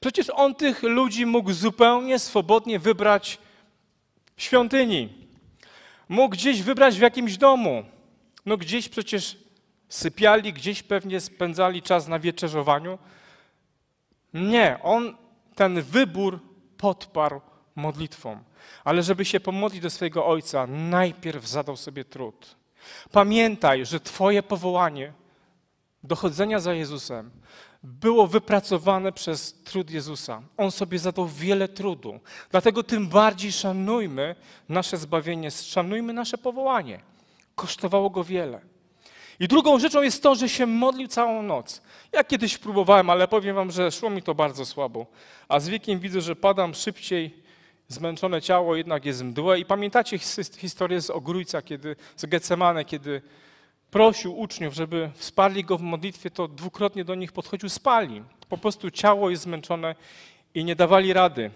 Przecież 0.00 0.30
on 0.30 0.54
tych 0.54 0.82
ludzi 0.82 1.26
mógł 1.26 1.52
zupełnie 1.52 2.18
swobodnie 2.18 2.78
wybrać 2.78 3.38
w 4.36 4.42
świątyni. 4.42 5.08
Mógł 6.08 6.32
gdzieś 6.32 6.62
wybrać 6.62 6.98
w 6.98 7.02
jakimś 7.02 7.36
domu. 7.36 7.84
No 8.46 8.56
gdzieś 8.56 8.88
przecież 8.88 9.38
sypiali, 9.88 10.52
gdzieś 10.52 10.82
pewnie 10.82 11.20
spędzali 11.20 11.82
czas 11.82 12.08
na 12.08 12.18
wieczerzowaniu. 12.18 12.98
Nie, 14.34 14.78
on 14.82 15.16
ten 15.54 15.82
wybór 15.82 16.40
podparł 16.76 17.40
modlitwą. 17.76 18.38
Ale 18.84 19.02
żeby 19.02 19.24
się 19.24 19.40
pomodlić 19.40 19.82
do 19.82 19.90
swojego 19.90 20.26
Ojca, 20.26 20.66
najpierw 20.66 21.48
zadał 21.48 21.76
sobie 21.76 22.04
trud. 22.04 22.56
Pamiętaj, 23.12 23.86
że 23.86 24.00
Twoje 24.00 24.42
powołanie 24.42 25.12
do 26.02 26.16
chodzenia 26.16 26.60
za 26.60 26.74
Jezusem 26.74 27.30
było 27.82 28.26
wypracowane 28.26 29.12
przez 29.12 29.62
trud 29.62 29.90
Jezusa. 29.90 30.42
On 30.56 30.70
sobie 30.70 30.98
zadał 30.98 31.28
wiele 31.28 31.68
trudu. 31.68 32.20
Dlatego 32.50 32.82
tym 32.82 33.08
bardziej 33.08 33.52
szanujmy 33.52 34.36
nasze 34.68 34.96
zbawienie, 34.96 35.50
szanujmy 35.50 36.12
nasze 36.12 36.38
powołanie. 36.38 37.00
Kosztowało 37.54 38.10
go 38.10 38.24
wiele. 38.24 38.60
I 39.40 39.48
drugą 39.48 39.78
rzeczą 39.78 40.02
jest 40.02 40.22
to, 40.22 40.34
że 40.34 40.48
się 40.48 40.66
modlił 40.66 41.08
całą 41.08 41.42
noc. 41.42 41.82
Ja 42.12 42.24
kiedyś 42.24 42.58
próbowałem, 42.58 43.10
ale 43.10 43.28
powiem 43.28 43.56
wam, 43.56 43.70
że 43.70 43.92
szło 43.92 44.10
mi 44.10 44.22
to 44.22 44.34
bardzo 44.34 44.66
słabo. 44.66 45.06
A 45.48 45.60
z 45.60 45.68
wiekiem 45.68 45.98
widzę, 46.00 46.20
że 46.20 46.36
padam 46.36 46.74
szybciej, 46.74 47.44
zmęczone 47.88 48.42
ciało 48.42 48.76
jednak 48.76 49.04
jest 49.04 49.22
mdłe. 49.22 49.58
I 49.58 49.64
pamiętacie 49.64 50.18
historię 50.58 51.00
z 51.00 51.10
Ogrójca, 51.10 51.62
kiedy, 51.62 51.96
z 52.16 52.26
Getsemane, 52.26 52.84
kiedy 52.84 53.22
prosił 53.90 54.38
uczniów, 54.38 54.74
żeby 54.74 55.10
wsparli 55.14 55.64
go 55.64 55.78
w 55.78 55.82
modlitwie, 55.82 56.30
to 56.30 56.48
dwukrotnie 56.48 57.04
do 57.04 57.14
nich 57.14 57.32
podchodził, 57.32 57.68
spali. 57.68 58.22
Po 58.48 58.58
prostu 58.58 58.90
ciało 58.90 59.30
jest 59.30 59.42
zmęczone 59.42 59.94
i 60.54 60.64
nie 60.64 60.76
dawali 60.76 61.12
rady. 61.12 61.50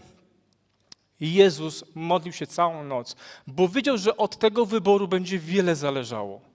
I 1.21 1.35
Jezus 1.35 1.85
modlił 1.95 2.33
się 2.33 2.47
całą 2.47 2.85
noc, 2.85 3.17
bo 3.47 3.69
wiedział, 3.69 3.99
że 3.99 4.17
od 4.17 4.39
tego 4.39 4.67
wyboru 4.67 5.09
będzie 5.09 5.39
wiele 5.39 5.77
zależało. 5.77 6.48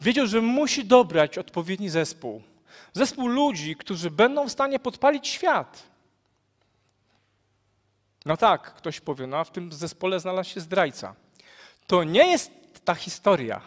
Wiedział, 0.00 0.26
że 0.26 0.40
musi 0.40 0.84
dobrać 0.84 1.38
odpowiedni 1.38 1.88
zespół. 1.88 2.42
Zespół 2.92 3.28
ludzi, 3.28 3.76
którzy 3.76 4.10
będą 4.10 4.48
w 4.48 4.52
stanie 4.52 4.78
podpalić 4.78 5.28
świat. 5.28 5.82
No 8.24 8.36
tak, 8.36 8.74
ktoś 8.74 9.00
powie, 9.00 9.26
no 9.26 9.36
a 9.36 9.44
w 9.44 9.50
tym 9.50 9.72
zespole 9.72 10.20
znalazł 10.20 10.50
się 10.50 10.60
zdrajca. 10.60 11.14
To 11.86 12.04
nie 12.04 12.26
jest 12.26 12.50
ta 12.84 12.94
historia. 12.94 13.60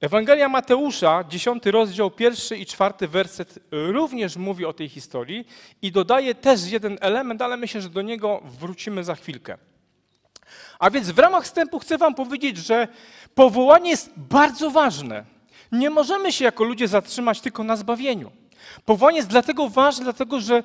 Ewangelia 0.00 0.48
Mateusza, 0.48 1.24
10 1.28 1.66
rozdział, 1.66 2.10
pierwszy 2.10 2.56
i 2.56 2.66
czwarty 2.66 3.08
werset 3.08 3.58
również 3.70 4.36
mówi 4.36 4.64
o 4.64 4.72
tej 4.72 4.88
historii 4.88 5.46
i 5.82 5.92
dodaje 5.92 6.34
też 6.34 6.70
jeden 6.70 6.98
element, 7.00 7.42
ale 7.42 7.56
myślę, 7.56 7.80
że 7.80 7.90
do 7.90 8.02
niego 8.02 8.40
wrócimy 8.44 9.04
za 9.04 9.14
chwilkę. 9.14 9.58
A 10.78 10.90
więc 10.90 11.10
w 11.10 11.18
ramach 11.18 11.44
wstępu 11.44 11.78
chcę 11.78 11.98
Wam 11.98 12.14
powiedzieć, 12.14 12.56
że 12.56 12.88
powołanie 13.34 13.90
jest 13.90 14.10
bardzo 14.16 14.70
ważne. 14.70 15.24
Nie 15.72 15.90
możemy 15.90 16.32
się 16.32 16.44
jako 16.44 16.64
ludzie 16.64 16.88
zatrzymać 16.88 17.40
tylko 17.40 17.64
na 17.64 17.76
zbawieniu. 17.76 18.30
Powołanie 18.84 19.16
jest 19.16 19.28
dlatego 19.28 19.68
ważne, 19.68 20.04
dlatego 20.04 20.40
że 20.40 20.62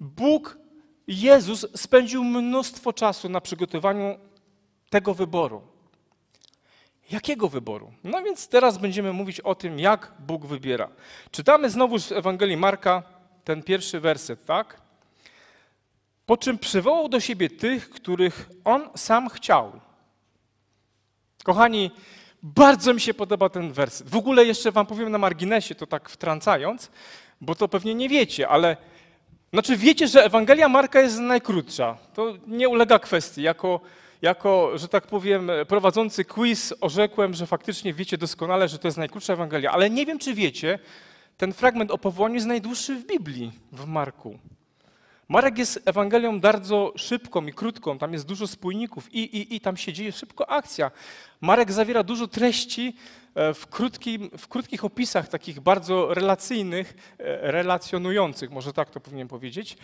Bóg, 0.00 0.58
Jezus 1.06 1.66
spędził 1.76 2.24
mnóstwo 2.24 2.92
czasu 2.92 3.28
na 3.28 3.40
przygotowaniu 3.40 4.18
tego 4.90 5.14
wyboru. 5.14 5.62
Jakiego 7.10 7.48
wyboru? 7.48 7.92
No 8.04 8.22
więc 8.22 8.48
teraz 8.48 8.78
będziemy 8.78 9.12
mówić 9.12 9.40
o 9.40 9.54
tym, 9.54 9.78
jak 9.78 10.12
Bóg 10.18 10.46
wybiera. 10.46 10.88
Czytamy 11.30 11.70
znowu 11.70 11.98
z 11.98 12.12
Ewangelii 12.12 12.56
Marka 12.56 13.02
ten 13.44 13.62
pierwszy 13.62 14.00
werset, 14.00 14.44
tak? 14.46 14.80
Po 16.30 16.36
czym 16.36 16.58
przywołał 16.58 17.08
do 17.08 17.20
siebie 17.20 17.50
tych, 17.50 17.90
których 17.90 18.50
on 18.64 18.88
sam 18.96 19.28
chciał. 19.28 19.72
Kochani, 21.44 21.90
bardzo 22.42 22.94
mi 22.94 23.00
się 23.00 23.14
podoba 23.14 23.48
ten 23.48 23.72
werset. 23.72 24.08
W 24.08 24.16
ogóle 24.16 24.44
jeszcze 24.44 24.72
wam 24.72 24.86
powiem 24.86 25.10
na 25.10 25.18
marginesie, 25.18 25.74
to 25.74 25.86
tak 25.86 26.08
wtrącając, 26.08 26.90
bo 27.40 27.54
to 27.54 27.68
pewnie 27.68 27.94
nie 27.94 28.08
wiecie, 28.08 28.48
ale 28.48 28.76
znaczy 29.52 29.76
wiecie, 29.76 30.08
że 30.08 30.24
Ewangelia 30.24 30.68
Marka 30.68 31.00
jest 31.00 31.18
najkrótsza. 31.18 31.98
To 32.14 32.34
nie 32.46 32.68
ulega 32.68 32.98
kwestii. 32.98 33.42
Jako, 33.42 33.80
jako, 34.22 34.78
że 34.78 34.88
tak 34.88 35.06
powiem, 35.06 35.50
prowadzący 35.68 36.24
quiz 36.24 36.74
orzekłem, 36.80 37.34
że 37.34 37.46
faktycznie 37.46 37.94
wiecie 37.94 38.18
doskonale, 38.18 38.68
że 38.68 38.78
to 38.78 38.88
jest 38.88 38.98
najkrótsza 38.98 39.32
Ewangelia. 39.32 39.70
Ale 39.70 39.90
nie 39.90 40.06
wiem, 40.06 40.18
czy 40.18 40.34
wiecie, 40.34 40.78
ten 41.36 41.52
fragment 41.52 41.90
o 41.90 41.98
powołaniu 41.98 42.34
jest 42.34 42.46
najdłuższy 42.46 42.96
w 42.96 43.06
Biblii, 43.06 43.52
w 43.72 43.86
Marku. 43.86 44.38
Marek 45.30 45.58
jest 45.58 45.80
Ewangelią 45.84 46.40
bardzo 46.40 46.92
szybką 46.96 47.46
i 47.46 47.52
krótką, 47.52 47.98
tam 47.98 48.12
jest 48.12 48.26
dużo 48.26 48.46
spójników 48.46 49.14
i, 49.14 49.18
i, 49.18 49.56
i 49.56 49.60
tam 49.60 49.76
się 49.76 49.92
dzieje 49.92 50.12
szybko 50.12 50.50
akcja. 50.50 50.90
Marek 51.40 51.72
zawiera 51.72 52.02
dużo 52.02 52.28
treści 52.28 52.96
e, 53.34 53.54
w, 53.54 53.66
krótkim, 53.66 54.30
w 54.38 54.48
krótkich 54.48 54.84
opisach, 54.84 55.28
takich 55.28 55.60
bardzo 55.60 56.14
relacyjnych, 56.14 57.14
e, 57.18 57.52
relacjonujących, 57.52 58.50
może 58.50 58.72
tak 58.72 58.90
to 58.90 59.00
powinienem 59.00 59.28
powiedzieć. 59.28 59.76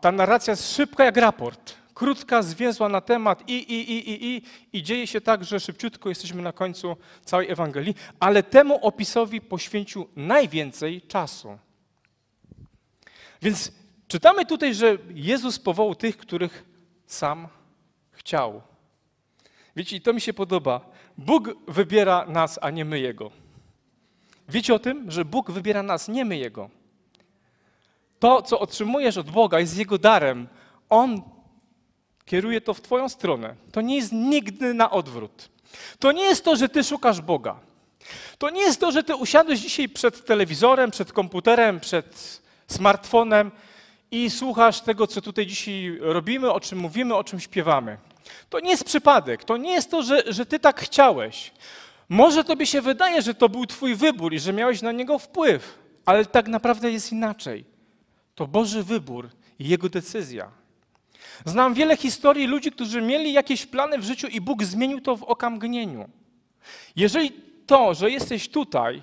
Ta 0.00 0.12
narracja 0.12 0.50
jest 0.50 0.74
szybka 0.74 1.04
jak 1.04 1.16
raport, 1.16 1.74
krótka, 1.94 2.42
zwięzła 2.42 2.88
na 2.88 3.00
temat 3.00 3.48
i, 3.48 3.52
i, 3.52 3.92
i, 3.92 4.10
i, 4.10 4.36
i, 4.36 4.42
i 4.72 4.82
dzieje 4.82 5.06
się 5.06 5.20
tak, 5.20 5.44
że 5.44 5.60
szybciutko 5.60 6.08
jesteśmy 6.08 6.42
na 6.42 6.52
końcu 6.52 6.96
całej 7.24 7.50
Ewangelii, 7.50 7.94
ale 8.20 8.42
temu 8.42 8.86
opisowi 8.86 9.40
poświęcił 9.40 10.08
najwięcej 10.16 11.02
czasu. 11.02 11.58
Więc 13.42 13.81
Czytamy 14.12 14.46
tutaj, 14.46 14.74
że 14.74 14.98
Jezus 15.14 15.58
powołał 15.58 15.94
tych, 15.94 16.16
których 16.16 16.64
sam 17.06 17.48
chciał. 18.10 18.62
Wiecie, 19.76 19.96
i 19.96 20.00
to 20.00 20.12
mi 20.12 20.20
się 20.20 20.32
podoba. 20.32 20.80
Bóg 21.18 21.48
wybiera 21.68 22.26
nas, 22.26 22.58
a 22.62 22.70
nie 22.70 22.84
my 22.84 23.00
Jego. 23.00 23.30
Wiecie 24.48 24.74
o 24.74 24.78
tym, 24.78 25.10
że 25.10 25.24
Bóg 25.24 25.50
wybiera 25.50 25.82
nas, 25.82 26.08
nie 26.08 26.24
my 26.24 26.36
Jego. 26.36 26.70
To, 28.18 28.42
co 28.42 28.60
otrzymujesz 28.60 29.16
od 29.16 29.30
Boga, 29.30 29.60
jest 29.60 29.78
Jego 29.78 29.98
darem. 29.98 30.48
On 30.88 31.22
kieruje 32.24 32.60
to 32.60 32.74
w 32.74 32.80
Twoją 32.80 33.08
stronę. 33.08 33.56
To 33.72 33.80
nie 33.80 33.96
jest 33.96 34.12
nigdy 34.12 34.74
na 34.74 34.90
odwrót. 34.90 35.48
To 35.98 36.12
nie 36.12 36.24
jest 36.24 36.44
to, 36.44 36.56
że 36.56 36.68
Ty 36.68 36.84
szukasz 36.84 37.20
Boga. 37.20 37.60
To 38.38 38.50
nie 38.50 38.62
jest 38.62 38.80
to, 38.80 38.92
że 38.92 39.02
Ty 39.02 39.16
usiadłeś 39.16 39.60
dzisiaj 39.60 39.88
przed 39.88 40.24
telewizorem, 40.24 40.90
przed 40.90 41.12
komputerem, 41.12 41.80
przed 41.80 42.42
smartfonem 42.66 43.50
i 44.12 44.30
słuchasz 44.30 44.80
tego, 44.80 45.06
co 45.06 45.20
tutaj 45.20 45.46
dzisiaj 45.46 45.98
robimy, 46.00 46.52
o 46.52 46.60
czym 46.60 46.78
mówimy, 46.78 47.14
o 47.14 47.24
czym 47.24 47.40
śpiewamy. 47.40 47.98
To 48.50 48.60
nie 48.60 48.70
jest 48.70 48.84
przypadek, 48.84 49.44
to 49.44 49.56
nie 49.56 49.72
jest 49.72 49.90
to, 49.90 50.02
że, 50.02 50.22
że 50.26 50.46
ty 50.46 50.58
tak 50.58 50.80
chciałeś. 50.80 51.52
Może 52.08 52.44
tobie 52.44 52.66
się 52.66 52.80
wydaje, 52.80 53.22
że 53.22 53.34
to 53.34 53.48
był 53.48 53.66
twój 53.66 53.94
wybór 53.94 54.34
i 54.34 54.38
że 54.38 54.52
miałeś 54.52 54.82
na 54.82 54.92
niego 54.92 55.18
wpływ, 55.18 55.78
ale 56.04 56.24
tak 56.24 56.48
naprawdę 56.48 56.90
jest 56.90 57.12
inaczej. 57.12 57.64
To 58.34 58.46
Boży 58.46 58.82
wybór 58.82 59.28
i 59.58 59.68
Jego 59.68 59.88
decyzja. 59.88 60.50
Znam 61.44 61.74
wiele 61.74 61.96
historii 61.96 62.46
ludzi, 62.46 62.72
którzy 62.72 63.02
mieli 63.02 63.32
jakieś 63.32 63.66
plany 63.66 63.98
w 63.98 64.04
życiu 64.04 64.26
i 64.26 64.40
Bóg 64.40 64.64
zmienił 64.64 65.00
to 65.00 65.16
w 65.16 65.22
okamgnieniu. 65.22 66.08
Jeżeli 66.96 67.32
to, 67.66 67.94
że 67.94 68.10
jesteś 68.10 68.48
tutaj, 68.48 69.02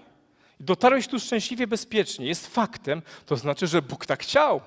dotarłeś 0.60 1.08
tu 1.08 1.20
szczęśliwie, 1.20 1.68
bezpiecznie, 1.68 2.26
jest 2.26 2.48
faktem, 2.48 3.02
to 3.26 3.36
znaczy, 3.36 3.68
że 3.68 3.82
Bóg 3.82 4.06
tak 4.06 4.24
chciał. 4.24 4.62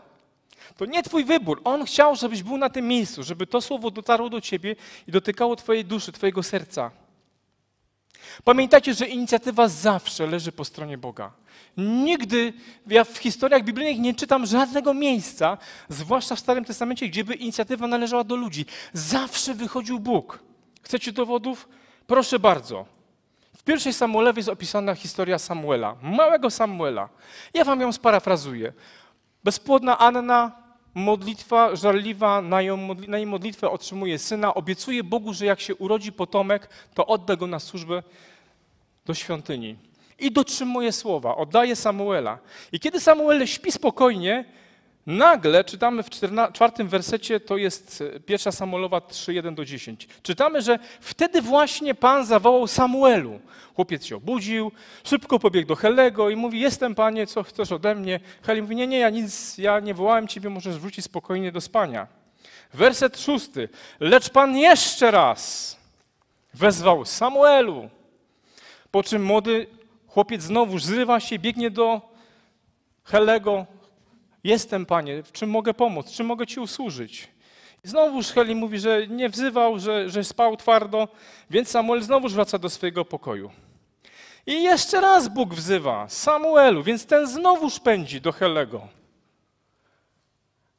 To 0.76 0.86
nie 0.86 1.02
Twój 1.02 1.24
wybór. 1.24 1.60
On 1.64 1.84
chciał, 1.84 2.16
żebyś 2.16 2.42
był 2.42 2.56
na 2.56 2.70
tym 2.70 2.88
miejscu, 2.88 3.22
żeby 3.22 3.46
to 3.46 3.60
słowo 3.60 3.90
dotarło 3.90 4.30
do 4.30 4.40
Ciebie 4.40 4.76
i 5.08 5.12
dotykało 5.12 5.56
Twojej 5.56 5.84
duszy, 5.84 6.12
Twojego 6.12 6.42
serca. 6.42 6.90
Pamiętajcie, 8.44 8.94
że 8.94 9.06
inicjatywa 9.06 9.68
zawsze 9.68 10.26
leży 10.26 10.52
po 10.52 10.64
stronie 10.64 10.98
Boga. 10.98 11.32
Nigdy, 11.76 12.52
ja 12.86 13.04
w 13.04 13.18
historiach 13.18 13.64
biblijnych 13.64 13.98
nie 13.98 14.14
czytam 14.14 14.46
żadnego 14.46 14.94
miejsca, 14.94 15.58
zwłaszcza 15.88 16.36
w 16.36 16.40
Starym 16.40 16.64
Testamencie, 16.64 17.08
gdzie 17.08 17.24
by 17.24 17.34
inicjatywa 17.34 17.86
należała 17.86 18.24
do 18.24 18.36
ludzi. 18.36 18.66
Zawsze 18.92 19.54
wychodził 19.54 20.00
Bóg. 20.00 20.38
Chcecie 20.82 21.12
dowodów? 21.12 21.68
Proszę 22.06 22.38
bardzo. 22.38 22.86
W 23.56 23.62
pierwszej 23.62 23.92
Samuelowie 23.92 24.40
jest 24.40 24.48
opisana 24.48 24.94
historia 24.94 25.38
Samuela, 25.38 25.96
małego 26.02 26.50
Samuela. 26.50 27.08
Ja 27.54 27.64
wam 27.64 27.80
ją 27.80 27.92
sparafrazuję. 27.92 28.72
Bezpłodna 29.44 29.98
Anna, 29.98 30.61
modlitwa 30.94 31.76
żarliwa, 31.76 32.42
na, 32.42 32.62
ją, 32.62 32.94
na 33.08 33.16
jej 33.16 33.26
modlitwę 33.26 33.70
otrzymuje 33.70 34.18
syna, 34.18 34.54
obiecuje 34.54 35.04
Bogu, 35.04 35.34
że 35.34 35.46
jak 35.46 35.60
się 35.60 35.74
urodzi 35.74 36.12
potomek, 36.12 36.68
to 36.94 37.06
odda 37.06 37.36
go 37.36 37.46
na 37.46 37.58
służbę 37.58 38.02
do 39.06 39.14
świątyni. 39.14 39.76
I 40.18 40.30
dotrzymuje 40.30 40.92
słowa, 40.92 41.36
oddaje 41.36 41.76
Samuela. 41.76 42.38
I 42.72 42.80
kiedy 42.80 43.00
Samuel 43.00 43.46
śpi 43.46 43.72
spokojnie, 43.72 44.44
Nagle 45.06 45.64
czytamy 45.64 46.02
w 46.02 46.10
czwartym 46.52 46.88
wersecie, 46.88 47.40
to 47.40 47.56
jest 47.56 48.04
e, 48.16 48.20
pierwsza 48.20 48.52
Samuelowa 48.52 48.98
3:1 48.98 49.54
do 49.54 49.64
10. 49.64 50.08
Czytamy, 50.22 50.62
że 50.62 50.78
wtedy 51.00 51.42
właśnie 51.42 51.94
Pan 51.94 52.26
zawołał 52.26 52.66
Samuelu. 52.66 53.40
Chłopiec 53.74 54.04
się 54.04 54.16
obudził, 54.16 54.72
szybko 55.04 55.38
pobiegł 55.38 55.68
do 55.68 55.76
Helego 55.76 56.30
i 56.30 56.36
mówi: 56.36 56.60
Jestem 56.60 56.94
panie, 56.94 57.26
co 57.26 57.42
chcesz 57.42 57.72
ode 57.72 57.94
mnie? 57.94 58.20
Heli 58.42 58.62
mówi: 58.62 58.76
Nie, 58.76 58.86
nie, 58.86 58.98
ja 58.98 59.10
nic, 59.10 59.58
ja 59.58 59.80
nie 59.80 59.94
wołałem 59.94 60.28
ciebie, 60.28 60.50
możesz 60.50 60.78
wrócić 60.78 61.04
spokojnie 61.04 61.52
do 61.52 61.60
spania. 61.60 62.06
Werset 62.74 63.20
szósty. 63.20 63.68
Lecz 64.00 64.30
Pan 64.30 64.56
jeszcze 64.56 65.10
raz 65.10 65.76
wezwał 66.54 67.04
Samuelu. 67.04 67.88
Po 68.90 69.02
czym 69.02 69.24
młody 69.24 69.66
chłopiec 70.06 70.42
znowu 70.42 70.78
zrywa 70.78 71.20
się, 71.20 71.38
biegnie 71.38 71.70
do 71.70 72.00
Helego, 73.04 73.66
Jestem, 74.44 74.86
Panie, 74.86 75.22
w 75.22 75.32
czym 75.32 75.50
mogę 75.50 75.74
pomóc, 75.74 76.10
czym 76.10 76.26
mogę 76.26 76.46
Ci 76.46 76.60
usłużyć? 76.60 77.28
I 77.84 77.88
znowu 77.88 78.20
Heli 78.34 78.54
mówi, 78.54 78.78
że 78.78 79.06
nie 79.06 79.28
wzywał, 79.28 79.78
że, 79.78 80.10
że 80.10 80.24
spał 80.24 80.56
twardo, 80.56 81.08
więc 81.50 81.68
Samuel 81.68 82.02
znowu 82.02 82.28
wraca 82.28 82.58
do 82.58 82.70
swojego 82.70 83.04
pokoju. 83.04 83.50
I 84.46 84.62
jeszcze 84.62 85.00
raz 85.00 85.28
Bóg 85.28 85.54
wzywa 85.54 86.08
Samuelu, 86.08 86.82
więc 86.82 87.06
ten 87.06 87.26
znowu 87.26 87.68
pędzi 87.84 88.20
do 88.20 88.32
Helego. 88.32 88.88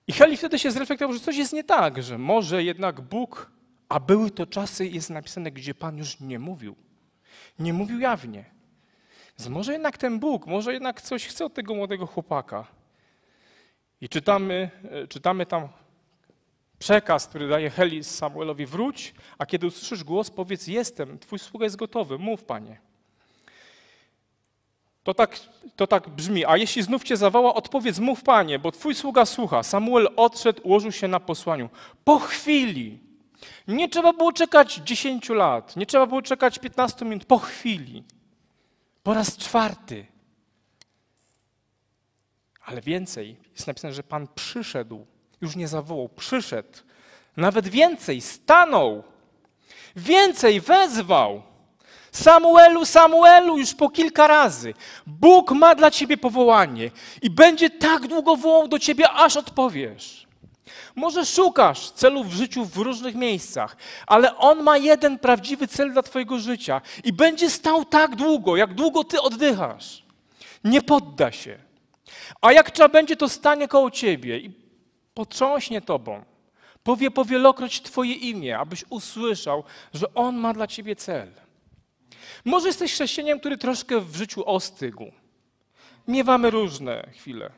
I 0.08 0.13
Heli 0.13 0.38
wtedy 0.38 0.60
się 0.60 0.71
zreflektował, 0.71 1.13
że 1.13 1.19
coś 1.19 1.38
jest 1.38 1.54
nie 1.54 1.63
tak, 1.63 2.04
że 2.04 2.17
może 2.17 2.63
jednak 2.63 3.02
Bóg, 3.02 3.52
a 3.89 3.99
były 3.99 4.32
to 4.32 4.45
czasy, 4.45 4.88
jest 4.88 5.10
napisane, 5.10 5.52
gdzie 5.52 5.76
Pan 5.76 5.97
już 5.97 6.19
nie 6.19 6.39
mówił. 6.39 6.76
Nie 7.60 7.73
mówił 7.73 7.99
jawnie. 7.99 8.45
Więc 9.39 9.49
może 9.49 9.73
jednak 9.73 9.97
ten 9.97 10.19
Bóg, 10.19 10.47
może 10.47 10.73
jednak 10.73 11.02
coś 11.02 11.28
chce 11.28 11.45
od 11.45 11.54
tego 11.54 11.76
młodego 11.76 12.08
chłopaka. 12.08 12.67
I 14.03 14.09
czytamy, 14.09 14.69
e, 14.91 15.07
czytamy 15.07 15.45
tam 15.45 15.67
przekaz, 16.79 17.27
który 17.27 17.47
daje 17.47 17.69
Heli 17.69 18.03
Samuelowi, 18.03 18.65
wróć, 18.65 19.13
a 19.37 19.45
kiedy 19.45 19.67
usłyszysz 19.67 20.03
głos, 20.03 20.29
powiedz, 20.29 20.67
jestem, 20.67 21.19
twój 21.19 21.39
sługa 21.39 21.63
jest 21.63 21.75
gotowy, 21.75 22.17
mów, 22.17 22.43
panie. 22.43 22.79
To 25.03 25.13
tak, 25.13 25.39
to 25.75 25.87
tak 25.87 26.09
brzmi, 26.09 26.45
a 26.45 26.57
jeśli 26.57 26.83
znów 26.83 27.03
cię 27.03 27.17
zawoła, 27.17 27.53
odpowiedz, 27.53 27.99
mów, 27.99 28.23
panie, 28.23 28.59
bo 28.59 28.71
twój 28.71 28.95
sługa 28.95 29.25
słucha. 29.25 29.63
Samuel 29.63 30.09
odszedł, 30.15 30.61
ułożył 30.63 30.91
się 30.91 31.07
na 31.07 31.19
posłaniu. 31.19 31.69
Po 32.03 32.19
chwili, 32.19 32.99
nie 33.67 33.89
trzeba 33.89 34.13
było 34.13 34.33
czekać 34.33 34.75
10 34.75 35.29
lat, 35.29 35.75
nie 35.75 35.85
trzeba 35.85 36.07
było 36.07 36.21
czekać 36.21 36.59
15 36.59 37.05
minut, 37.05 37.25
po 37.25 37.37
chwili, 37.37 38.03
po 39.03 39.13
raz 39.13 39.37
czwarty, 39.37 40.12
ale 42.65 42.82
więcej, 42.82 43.38
jest 43.54 43.67
napisane, 43.67 43.93
że 43.93 44.04
Pan 44.04 44.28
przyszedł, 44.36 45.06
już 45.41 45.56
nie 45.56 45.67
zawołał, 45.67 46.10
przyszedł. 46.10 46.80
Nawet 47.38 47.67
więcej, 47.67 48.21
stanął. 48.21 49.04
Więcej, 49.95 50.62
wezwał. 50.62 51.41
Samuelu, 52.12 52.86
Samuelu, 52.86 53.58
już 53.58 53.73
po 53.73 53.89
kilka 53.89 54.28
razy. 54.28 54.73
Bóg 55.08 55.52
ma 55.52 55.76
dla 55.76 55.91
ciebie 55.91 56.17
powołanie 56.17 56.91
i 57.21 57.30
będzie 57.30 57.69
tak 57.69 58.08
długo 58.08 58.36
wołał 58.36 58.67
do 58.67 58.80
ciebie, 58.80 59.10
aż 59.10 59.38
odpowiesz. 59.38 60.28
Może 60.95 61.26
szukasz 61.26 61.91
celów 61.91 62.30
w 62.30 62.34
życiu 62.34 62.65
w 62.65 62.78
różnych 62.78 63.15
miejscach, 63.15 63.78
ale 64.08 64.38
On 64.38 64.63
ma 64.63 64.78
jeden 64.78 65.19
prawdziwy 65.19 65.67
cel 65.67 65.93
dla 65.93 66.04
Twojego 66.04 66.39
życia 66.39 66.82
i 67.04 67.13
będzie 67.13 67.49
stał 67.49 67.86
tak 67.86 68.15
długo, 68.15 68.58
jak 68.58 68.73
długo 68.73 69.04
Ty 69.04 69.21
oddychasz. 69.21 70.04
Nie 70.63 70.82
podda 70.82 71.32
się. 71.32 71.72
A 72.41 72.51
jak 72.51 72.71
trzeba 72.71 72.89
będzie, 72.89 73.15
to 73.15 73.29
stanie 73.29 73.67
koło 73.67 73.91
ciebie 73.91 74.38
i 74.38 74.51
potrząśnie 75.13 75.81
tobą. 75.81 76.23
Powie 76.83 77.12
powielokroć 77.12 77.81
twoje 77.81 78.13
imię, 78.13 78.57
abyś 78.59 78.86
usłyszał, 78.89 79.63
że 79.93 80.13
On 80.13 80.38
ma 80.38 80.53
dla 80.53 80.67
ciebie 80.67 80.95
cel. 80.95 81.31
Może 82.45 82.67
jesteś 82.67 82.93
chrześcijaniem, 82.93 83.39
który 83.39 83.57
troszkę 83.57 83.99
w 83.99 84.15
życiu 84.15 84.45
ostygł. 84.45 85.12
Miewamy 86.07 86.49
różne 86.49 87.09
chwile. 87.13 87.51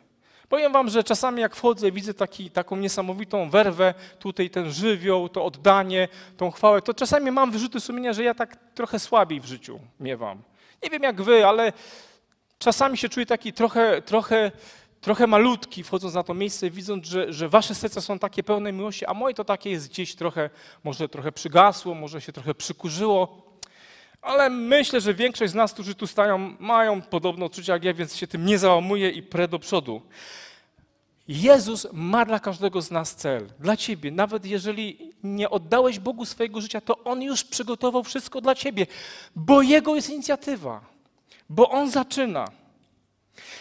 Powiem 0.49 0.71
wam, 0.71 0.89
że 0.89 1.03
czasami 1.03 1.41
jak 1.41 1.55
wchodzę, 1.55 1.91
widzę 1.91 2.13
taki, 2.13 2.51
taką 2.51 2.75
niesamowitą 2.75 3.49
werwę, 3.49 3.93
tutaj 4.19 4.49
ten 4.49 4.71
żywioł, 4.71 5.29
to 5.29 5.45
oddanie, 5.45 6.07
tą 6.37 6.51
chwałę, 6.51 6.81
to 6.81 6.93
czasami 6.93 7.31
mam 7.31 7.51
wyrzuty 7.51 7.79
sumienia, 7.79 8.13
że 8.13 8.23
ja 8.23 8.33
tak 8.33 8.55
trochę 8.73 8.99
słabiej 8.99 9.39
w 9.39 9.45
życiu 9.45 9.79
miewam. 9.99 10.41
Nie 10.83 10.89
wiem 10.89 11.03
jak 11.03 11.21
wy, 11.21 11.45
ale 11.47 11.73
czasami 12.59 12.97
się 12.97 13.09
czuję 13.09 13.25
taki 13.25 13.53
trochę, 13.53 14.01
trochę, 14.01 14.51
trochę 15.01 15.27
malutki, 15.27 15.83
wchodząc 15.83 16.13
na 16.13 16.23
to 16.23 16.33
miejsce, 16.33 16.69
widząc, 16.69 17.07
że, 17.07 17.33
że 17.33 17.49
wasze 17.49 17.75
serca 17.75 18.01
są 18.01 18.19
takie 18.19 18.43
pełne 18.43 18.71
miłości, 18.71 19.05
a 19.05 19.13
moje 19.13 19.35
to 19.35 19.43
takie 19.43 19.69
jest 19.69 19.89
gdzieś 19.89 20.15
trochę, 20.15 20.49
może 20.83 21.09
trochę 21.09 21.31
przygasło, 21.31 21.95
może 21.95 22.21
się 22.21 22.33
trochę 22.33 22.55
przykurzyło. 22.55 23.45
Ale 24.21 24.49
myślę, 24.49 25.01
że 25.01 25.13
większość 25.13 25.51
z 25.51 25.55
nas, 25.55 25.73
którzy 25.73 25.95
tu 25.95 26.07
stają, 26.07 26.55
mają 26.59 27.01
podobne 27.01 27.45
odczucia 27.45 27.73
jak 27.73 27.83
ja, 27.83 27.93
więc 27.93 28.15
się 28.15 28.27
tym 28.27 28.45
nie 28.45 28.59
załamuję 28.59 29.09
i 29.09 29.23
prę 29.23 29.47
do 29.47 29.59
przodu. 29.59 30.01
Jezus 31.27 31.87
ma 31.93 32.25
dla 32.25 32.39
każdego 32.39 32.81
z 32.81 32.91
nas 32.91 33.15
cel, 33.15 33.49
dla 33.59 33.77
ciebie. 33.77 34.11
Nawet 34.11 34.45
jeżeli 34.45 35.13
nie 35.23 35.49
oddałeś 35.49 35.99
Bogu 35.99 36.25
swojego 36.25 36.61
życia, 36.61 36.81
to 36.81 37.03
On 37.03 37.21
już 37.21 37.43
przygotował 37.43 38.03
wszystko 38.03 38.41
dla 38.41 38.55
ciebie, 38.55 38.87
bo 39.35 39.61
Jego 39.61 39.95
jest 39.95 40.09
inicjatywa, 40.09 40.94
bo 41.49 41.69
On 41.69 41.89
zaczyna. 41.89 42.45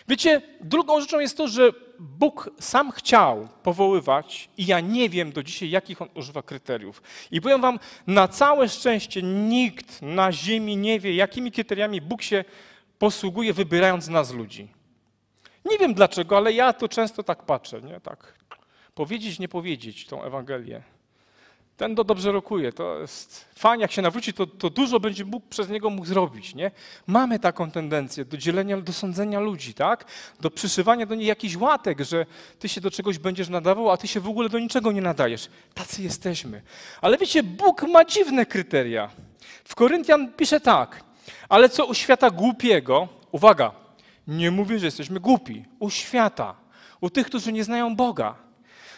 Wiecie, 0.08 0.42
drugą 0.60 1.00
rzeczą 1.00 1.20
jest 1.20 1.36
to, 1.36 1.48
że 1.48 1.72
Bóg 1.98 2.50
sam 2.60 2.90
chciał 2.90 3.48
powoływać 3.62 4.48
i 4.56 4.66
ja 4.66 4.80
nie 4.80 5.08
wiem 5.08 5.32
do 5.32 5.42
dzisiaj, 5.42 5.70
jakich 5.70 6.02
On 6.02 6.08
używa 6.14 6.42
kryteriów. 6.42 7.02
I 7.30 7.40
powiem 7.40 7.60
wam, 7.60 7.78
na 8.06 8.28
całe 8.28 8.68
szczęście 8.68 9.22
nikt 9.22 10.02
na 10.02 10.32
ziemi 10.32 10.76
nie 10.76 11.00
wie, 11.00 11.14
jakimi 11.14 11.52
kryteriami 11.52 12.00
Bóg 12.00 12.22
się 12.22 12.44
posługuje, 12.98 13.52
wybierając 13.52 14.08
nas 14.08 14.32
ludzi. 14.32 14.68
Nie 15.64 15.78
wiem 15.78 15.94
dlaczego, 15.94 16.36
ale 16.36 16.52
ja 16.52 16.72
to 16.72 16.88
często 16.88 17.22
tak 17.22 17.42
patrzę, 17.42 17.82
nie? 17.82 18.00
Tak. 18.00 18.34
Powiedzieć, 18.94 19.38
nie 19.38 19.48
powiedzieć 19.48 20.06
tą 20.06 20.22
Ewangelię. 20.22 20.82
Ten 21.76 21.96
to 21.96 22.04
dobrze 22.04 22.32
rokuje, 22.32 22.72
to 22.72 22.98
jest 22.98 23.44
fajnie, 23.54 23.82
jak 23.82 23.92
się 23.92 24.02
nawróci, 24.02 24.32
to, 24.32 24.46
to 24.46 24.70
dużo 24.70 25.00
będzie 25.00 25.24
Bóg 25.24 25.44
przez 25.48 25.68
niego 25.68 25.90
mógł 25.90 26.06
zrobić, 26.06 26.54
nie? 26.54 26.70
Mamy 27.06 27.38
taką 27.38 27.70
tendencję 27.70 28.24
do 28.24 28.36
dzielenia, 28.36 28.80
do 28.80 28.92
sądzenia 28.92 29.40
ludzi, 29.40 29.74
tak? 29.74 30.04
Do 30.40 30.50
przyszywania 30.50 31.06
do 31.06 31.14
niej 31.14 31.26
jakichś 31.26 31.56
łatek, 31.56 32.00
że 32.00 32.26
ty 32.58 32.68
się 32.68 32.80
do 32.80 32.90
czegoś 32.90 33.18
będziesz 33.18 33.48
nadawał, 33.48 33.90
a 33.90 33.96
ty 33.96 34.08
się 34.08 34.20
w 34.20 34.28
ogóle 34.28 34.48
do 34.48 34.58
niczego 34.58 34.92
nie 34.92 35.00
nadajesz. 35.00 35.48
Tacy 35.74 36.02
jesteśmy. 36.02 36.62
Ale 37.00 37.18
wiecie, 37.18 37.42
Bóg 37.42 37.82
ma 37.82 38.04
dziwne 38.04 38.46
kryteria. 38.46 39.10
W 39.64 39.74
Koryntian 39.74 40.32
pisze 40.32 40.60
tak, 40.60 41.04
ale 41.48 41.68
co 41.68 41.86
u 41.86 41.94
świata 41.94 42.30
głupiego, 42.30 43.08
uwaga, 43.32 43.72
nie 44.26 44.50
mówię, 44.50 44.78
że 44.78 44.86
jesteśmy 44.86 45.20
głupi, 45.20 45.64
u 45.78 45.90
świata, 45.90 46.54
u 47.00 47.10
tych, 47.10 47.26
którzy 47.26 47.52
nie 47.52 47.64
znają 47.64 47.96
Boga. 47.96 48.34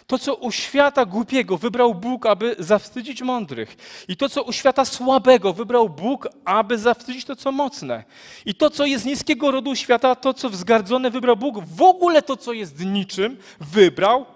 To, 0.06 0.18
co 0.18 0.34
u 0.34 0.52
świata 0.52 1.04
głupiego 1.04 1.58
wybrał 1.58 1.94
Bóg, 1.94 2.26
aby 2.26 2.56
zawstydzić 2.58 3.22
mądrych. 3.22 3.76
I 4.08 4.16
to, 4.16 4.28
co 4.28 4.42
u 4.42 4.52
świata 4.52 4.84
słabego 4.84 5.52
wybrał 5.52 5.88
Bóg, 5.88 6.28
aby 6.44 6.78
zawstydzić 6.78 7.24
to, 7.24 7.36
co 7.36 7.52
mocne. 7.52 8.04
I 8.44 8.54
to, 8.54 8.70
co 8.70 8.86
jest 8.86 9.04
niskiego 9.04 9.50
rodu 9.50 9.76
świata, 9.76 10.14
to, 10.14 10.34
co 10.34 10.50
wzgardzone 10.50 11.10
wybrał 11.10 11.36
Bóg, 11.36 11.64
w 11.64 11.82
ogóle 11.82 12.22
to, 12.22 12.36
co 12.36 12.52
jest 12.52 12.84
niczym, 12.84 13.36
wybrał, 13.60 14.26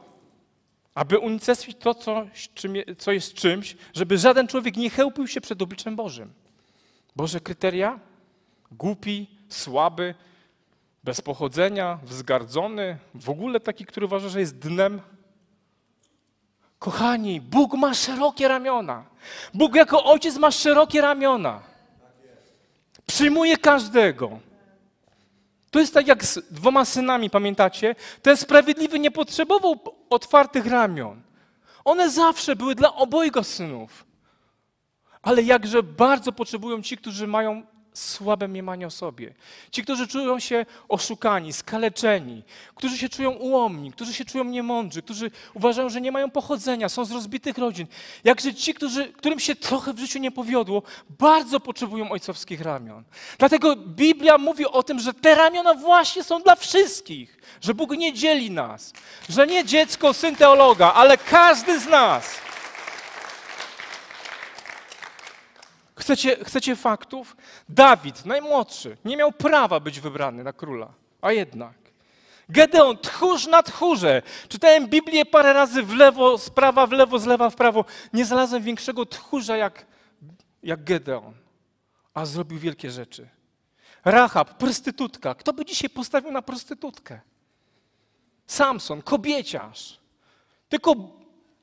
aby 0.94 1.18
unicestwić 1.18 1.76
to, 1.78 1.94
co, 1.94 2.26
co 2.98 3.12
jest 3.12 3.34
czymś, 3.34 3.76
żeby 3.94 4.18
żaden 4.18 4.46
człowiek 4.46 4.76
nie 4.76 4.90
chełpił 4.90 5.26
się 5.26 5.40
przed 5.40 5.62
obliczem 5.62 5.96
Bożym. 5.96 6.32
Boże 7.16 7.40
kryteria? 7.40 8.00
Głupi, 8.72 9.26
słaby, 9.48 10.14
bez 11.04 11.20
pochodzenia, 11.20 11.98
wzgardzony, 12.02 12.98
w 13.14 13.30
ogóle 13.30 13.60
taki, 13.60 13.86
który 13.86 14.06
uważa, 14.06 14.28
że 14.28 14.40
jest 14.40 14.58
dnem 14.58 15.00
Kochani, 16.80 17.40
Bóg 17.40 17.74
ma 17.74 17.94
szerokie 17.94 18.48
ramiona. 18.48 19.04
Bóg 19.54 19.74
jako 19.74 20.04
ojciec 20.04 20.36
ma 20.36 20.50
szerokie 20.50 21.00
ramiona. 21.00 21.60
Przyjmuje 23.06 23.56
każdego. 23.56 24.38
To 25.70 25.78
jest 25.78 25.94
tak 25.94 26.06
jak 26.06 26.24
z 26.24 26.38
dwoma 26.50 26.84
synami, 26.84 27.30
pamiętacie? 27.30 27.94
Ten 28.22 28.36
sprawiedliwy 28.36 28.98
nie 28.98 29.10
potrzebował 29.10 29.78
otwartych 30.10 30.66
ramion. 30.66 31.22
One 31.84 32.10
zawsze 32.10 32.56
były 32.56 32.74
dla 32.74 32.94
obojga 32.94 33.42
synów. 33.42 34.04
Ale 35.22 35.42
jakże 35.42 35.82
bardzo 35.82 36.32
potrzebują 36.32 36.82
ci, 36.82 36.96
którzy 36.96 37.26
mają 37.26 37.62
słabe 38.00 38.48
mniemanie 38.48 38.86
o 38.86 38.90
sobie. 38.90 39.34
Ci, 39.70 39.82
którzy 39.82 40.08
czują 40.08 40.38
się 40.38 40.66
oszukani, 40.88 41.52
skaleczeni, 41.52 42.42
którzy 42.74 42.98
się 42.98 43.08
czują 43.08 43.30
ułomni, 43.30 43.92
którzy 43.92 44.14
się 44.14 44.24
czują 44.24 44.44
niemądrzy, 44.44 45.02
którzy 45.02 45.30
uważają, 45.54 45.88
że 45.88 46.00
nie 46.00 46.12
mają 46.12 46.30
pochodzenia, 46.30 46.88
są 46.88 47.04
z 47.04 47.10
rozbitych 47.10 47.58
rodzin. 47.58 47.86
Jakże 48.24 48.54
ci, 48.54 48.74
którzy, 48.74 49.12
którym 49.12 49.40
się 49.40 49.54
trochę 49.54 49.92
w 49.92 49.98
życiu 49.98 50.18
nie 50.18 50.30
powiodło, 50.30 50.82
bardzo 51.18 51.60
potrzebują 51.60 52.10
ojcowskich 52.10 52.60
ramion. 52.60 53.04
Dlatego 53.38 53.76
Biblia 53.76 54.38
mówi 54.38 54.66
o 54.66 54.82
tym, 54.82 54.98
że 54.98 55.14
te 55.14 55.34
ramiona 55.34 55.74
właśnie 55.74 56.24
są 56.24 56.42
dla 56.42 56.56
wszystkich, 56.56 57.38
że 57.60 57.74
Bóg 57.74 57.90
nie 57.90 58.12
dzieli 58.12 58.50
nas, 58.50 58.92
że 59.28 59.46
nie 59.46 59.64
dziecko, 59.64 60.14
syn 60.14 60.36
teologa, 60.36 60.92
ale 60.92 61.18
każdy 61.18 61.80
z 61.80 61.86
nas. 61.86 62.49
Chcecie, 66.10 66.44
chcecie 66.44 66.76
faktów? 66.76 67.36
Dawid, 67.68 68.26
najmłodszy, 68.26 68.96
nie 69.04 69.16
miał 69.16 69.32
prawa 69.32 69.80
być 69.80 70.00
wybrany 70.00 70.44
na 70.44 70.52
króla, 70.52 70.92
a 71.20 71.32
jednak. 71.32 71.74
Gedeon, 72.48 72.98
tchórz 72.98 73.46
na 73.46 73.62
tchórze. 73.62 74.22
Czytałem 74.48 74.88
Biblię 74.88 75.26
parę 75.26 75.52
razy 75.52 75.82
w 75.82 75.94
lewo, 75.94 76.38
z 76.38 76.50
prawa 76.50 76.86
w 76.86 76.92
lewo, 76.92 77.18
z 77.18 77.26
lewa 77.26 77.50
w 77.50 77.56
prawo. 77.56 77.84
Nie 78.12 78.24
znalazłem 78.24 78.62
większego 78.62 79.06
tchórza 79.06 79.56
jak, 79.56 79.86
jak 80.62 80.84
Gedeon, 80.84 81.34
a 82.14 82.26
zrobił 82.26 82.58
wielkie 82.58 82.90
rzeczy. 82.90 83.28
Rahab, 84.04 84.58
prostytutka. 84.58 85.34
Kto 85.34 85.52
by 85.52 85.64
dzisiaj 85.64 85.90
postawił 85.90 86.32
na 86.32 86.42
prostytutkę? 86.42 87.20
Samson, 88.46 89.02
kobieciarz. 89.02 89.98
Tylko, 90.68 90.94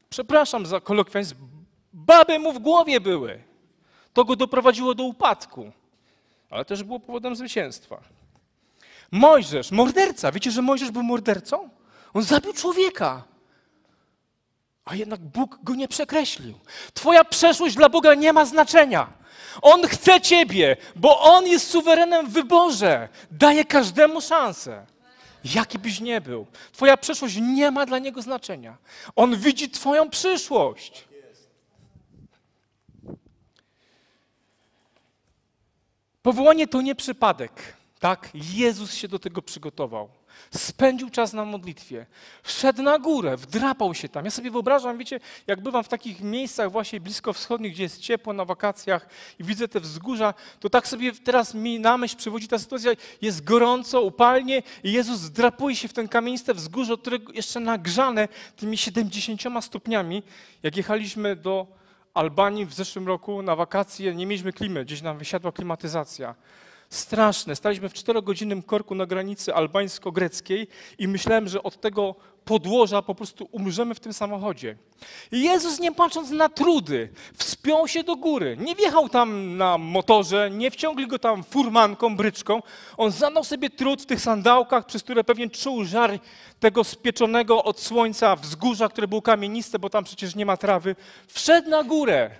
przepraszam 0.09 0.65
za 0.65 0.79
kolokwializm, 0.79 1.35
baby 1.93 2.39
mu 2.39 2.53
w 2.53 2.59
głowie 2.59 2.99
były. 2.99 3.46
To 4.17 4.25
go 4.25 4.35
doprowadziło 4.35 4.95
do 4.95 5.03
upadku, 5.03 5.71
ale 6.49 6.65
też 6.65 6.83
było 6.83 6.99
powodem 6.99 7.35
zwycięstwa. 7.35 7.99
Mojżesz, 9.11 9.71
morderca. 9.71 10.31
Wiecie, 10.31 10.51
że 10.51 10.61
Mojżesz 10.61 10.91
był 10.91 11.03
mordercą? 11.03 11.69
On 12.13 12.23
zabił 12.23 12.53
człowieka. 12.53 13.23
A 14.85 14.95
jednak 14.95 15.19
Bóg 15.19 15.59
go 15.63 15.75
nie 15.75 15.87
przekreślił. 15.87 16.53
Twoja 16.93 17.23
przeszłość 17.23 17.75
dla 17.75 17.89
Boga 17.89 18.13
nie 18.13 18.33
ma 18.33 18.45
znaczenia. 18.45 19.07
On 19.61 19.87
chce 19.87 20.21
ciebie, 20.21 20.77
bo 20.95 21.21
On 21.21 21.47
jest 21.47 21.69
suwerenem 21.69 22.27
w 22.27 22.33
wyborze. 22.33 23.09
Daje 23.31 23.65
każdemu 23.65 24.21
szansę. 24.21 24.85
Jaki 25.55 25.79
byś 25.79 25.99
nie 25.99 26.21
był. 26.21 26.45
Twoja 26.71 26.97
przeszłość 26.97 27.37
nie 27.41 27.71
ma 27.71 27.85
dla 27.85 27.99
Niego 27.99 28.21
znaczenia. 28.21 28.77
On 29.15 29.35
widzi 29.35 29.69
Twoją 29.69 30.09
przyszłość. 30.09 31.06
Powołanie 36.27 36.67
to 36.67 36.81
nie 36.81 36.95
przypadek. 36.95 37.51
Tak, 37.99 38.29
Jezus 38.33 38.93
się 38.93 39.07
do 39.07 39.19
tego 39.19 39.41
przygotował. 39.41 40.09
Spędził 40.51 41.09
czas 41.09 41.33
na 41.33 41.45
modlitwie, 41.45 42.05
wszedł 42.43 42.81
na 42.81 42.99
górę, 42.99 43.37
wdrapał 43.37 43.93
się 43.93 44.09
tam. 44.09 44.25
Ja 44.25 44.31
sobie 44.31 44.51
wyobrażam, 44.51 44.97
wiecie, 44.97 45.19
jak 45.47 45.61
bywam 45.61 45.83
w 45.83 45.87
takich 45.87 46.21
miejscach 46.21 46.71
właśnie 46.71 46.99
blisko 46.99 47.33
wschodnich, 47.33 47.73
gdzie 47.73 47.83
jest 47.83 47.99
ciepło 47.99 48.33
na 48.33 48.45
wakacjach 48.45 49.09
i 49.39 49.43
widzę 49.43 49.67
te 49.67 49.79
wzgórza, 49.79 50.33
to 50.59 50.69
tak 50.69 50.87
sobie 50.87 51.11
teraz 51.11 51.53
mi 51.53 51.79
na 51.79 51.97
myśl 51.97 52.17
przywodzi 52.17 52.47
ta 52.47 52.59
sytuacja, 52.59 52.91
jest 53.21 53.43
gorąco, 53.43 54.01
upalnie 54.01 54.63
i 54.83 54.91
Jezus 54.91 55.19
wdrapuje 55.19 55.75
się 55.75 55.87
w 55.87 55.93
ten 55.93 56.07
kamieniste 56.07 56.53
wzgórze, 56.53 56.97
które 56.97 57.17
jeszcze 57.33 57.59
nagrzane 57.59 58.27
tymi 58.55 58.77
70 58.77 59.41
stopniami. 59.61 60.23
Jak 60.63 60.77
jechaliśmy 60.77 61.35
do 61.35 61.67
Albanii 62.17 62.65
w 62.65 62.73
zeszłym 62.73 63.07
roku 63.07 63.41
na 63.41 63.55
wakacje 63.55 64.15
nie 64.15 64.25
mieliśmy 64.25 64.53
klimy, 64.53 64.85
gdzieś 64.85 65.01
nam 65.01 65.17
wysiadła 65.17 65.51
klimatyzacja. 65.51 66.35
Straszne. 66.89 67.55
Staliśmy 67.55 67.89
w 67.89 67.93
czterogodzinnym 67.93 68.63
korku 68.63 68.95
na 68.95 69.05
granicy 69.05 69.53
albańsko-greckiej 69.53 70.67
i 70.97 71.07
myślałem, 71.07 71.47
że 71.47 71.63
od 71.63 71.81
tego 71.81 72.15
podłoża 72.45 73.01
po 73.01 73.15
prostu 73.15 73.47
umrzemy 73.51 73.95
w 73.95 73.99
tym 73.99 74.13
samochodzie. 74.13 74.75
Jezus, 75.31 75.79
nie 75.79 75.91
patrząc 75.91 76.29
na 76.29 76.49
trudy, 76.49 77.09
wspiął 77.37 77.87
się 77.87 78.03
do 78.03 78.15
góry. 78.15 78.57
Nie 78.59 78.75
wjechał 78.75 79.09
tam 79.09 79.57
na 79.57 79.77
motorze, 79.77 80.49
nie 80.51 80.71
wciągli 80.71 81.07
go 81.07 81.19
tam 81.19 81.43
furmanką, 81.43 82.15
bryczką. 82.15 82.61
On 82.97 83.11
zadał 83.11 83.43
sobie 83.43 83.69
trud 83.69 84.01
w 84.01 84.05
tych 84.05 84.21
sandałkach, 84.21 84.85
przez 84.85 85.03
które 85.03 85.23
pewnie 85.23 85.49
czuł 85.49 85.85
żar 85.85 86.19
tego 86.59 86.83
spieczonego 86.83 87.63
od 87.63 87.79
słońca 87.79 88.35
wzgórza, 88.35 88.89
które 88.89 89.07
było 89.07 89.21
kamieniste, 89.21 89.79
bo 89.79 89.89
tam 89.89 90.03
przecież 90.03 90.35
nie 90.35 90.45
ma 90.45 90.57
trawy. 90.57 90.95
Wszedł 91.27 91.69
na 91.69 91.83
górę, 91.83 92.31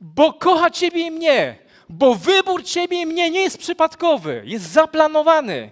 bo 0.00 0.32
kocha 0.32 0.70
ciebie 0.70 1.06
i 1.06 1.10
mnie 1.10 1.69
Bo 1.92 2.14
wybór 2.14 2.64
ciebie 2.64 3.00
i 3.00 3.06
mnie 3.06 3.30
nie 3.30 3.40
jest 3.40 3.58
przypadkowy, 3.58 4.42
jest 4.44 4.64
zaplanowany. 4.64 5.70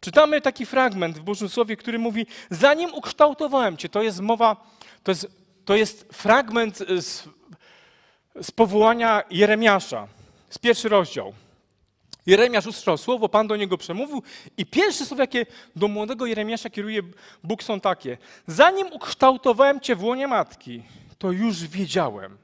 Czytamy 0.00 0.40
taki 0.40 0.66
fragment 0.66 1.18
w 1.18 1.22
Bożym 1.22 1.48
Słowie, 1.48 1.76
który 1.76 1.98
mówi: 1.98 2.26
Zanim 2.50 2.94
ukształtowałem 2.94 3.76
cię, 3.76 3.88
to 3.88 4.02
jest 4.02 4.20
mowa, 4.20 4.56
to 5.02 5.10
jest, 5.10 5.26
to 5.64 5.76
jest 5.76 6.08
fragment 6.12 6.78
z, 6.78 7.28
z 8.42 8.50
powołania 8.50 9.22
Jeremiasza, 9.30 10.08
z 10.50 10.58
pierwszy 10.58 10.88
rozdział. 10.88 11.32
Jeremiasz 12.26 12.66
usłyszał 12.66 12.98
słowo, 12.98 13.28
Pan 13.28 13.46
do 13.46 13.56
niego 13.56 13.78
przemówił 13.78 14.22
i 14.56 14.66
pierwsze 14.66 15.06
słowa, 15.06 15.22
jakie 15.22 15.46
do 15.76 15.88
młodego 15.88 16.26
Jeremiasza 16.26 16.70
kieruje 16.70 17.02
Bóg 17.44 17.62
są 17.62 17.80
takie. 17.80 18.18
Zanim 18.46 18.92
ukształtowałem 18.92 19.80
cię 19.80 19.96
w 19.96 20.04
łonie 20.04 20.28
matki, 20.28 20.82
to 21.18 21.32
już 21.32 21.66
wiedziałem, 21.66 22.38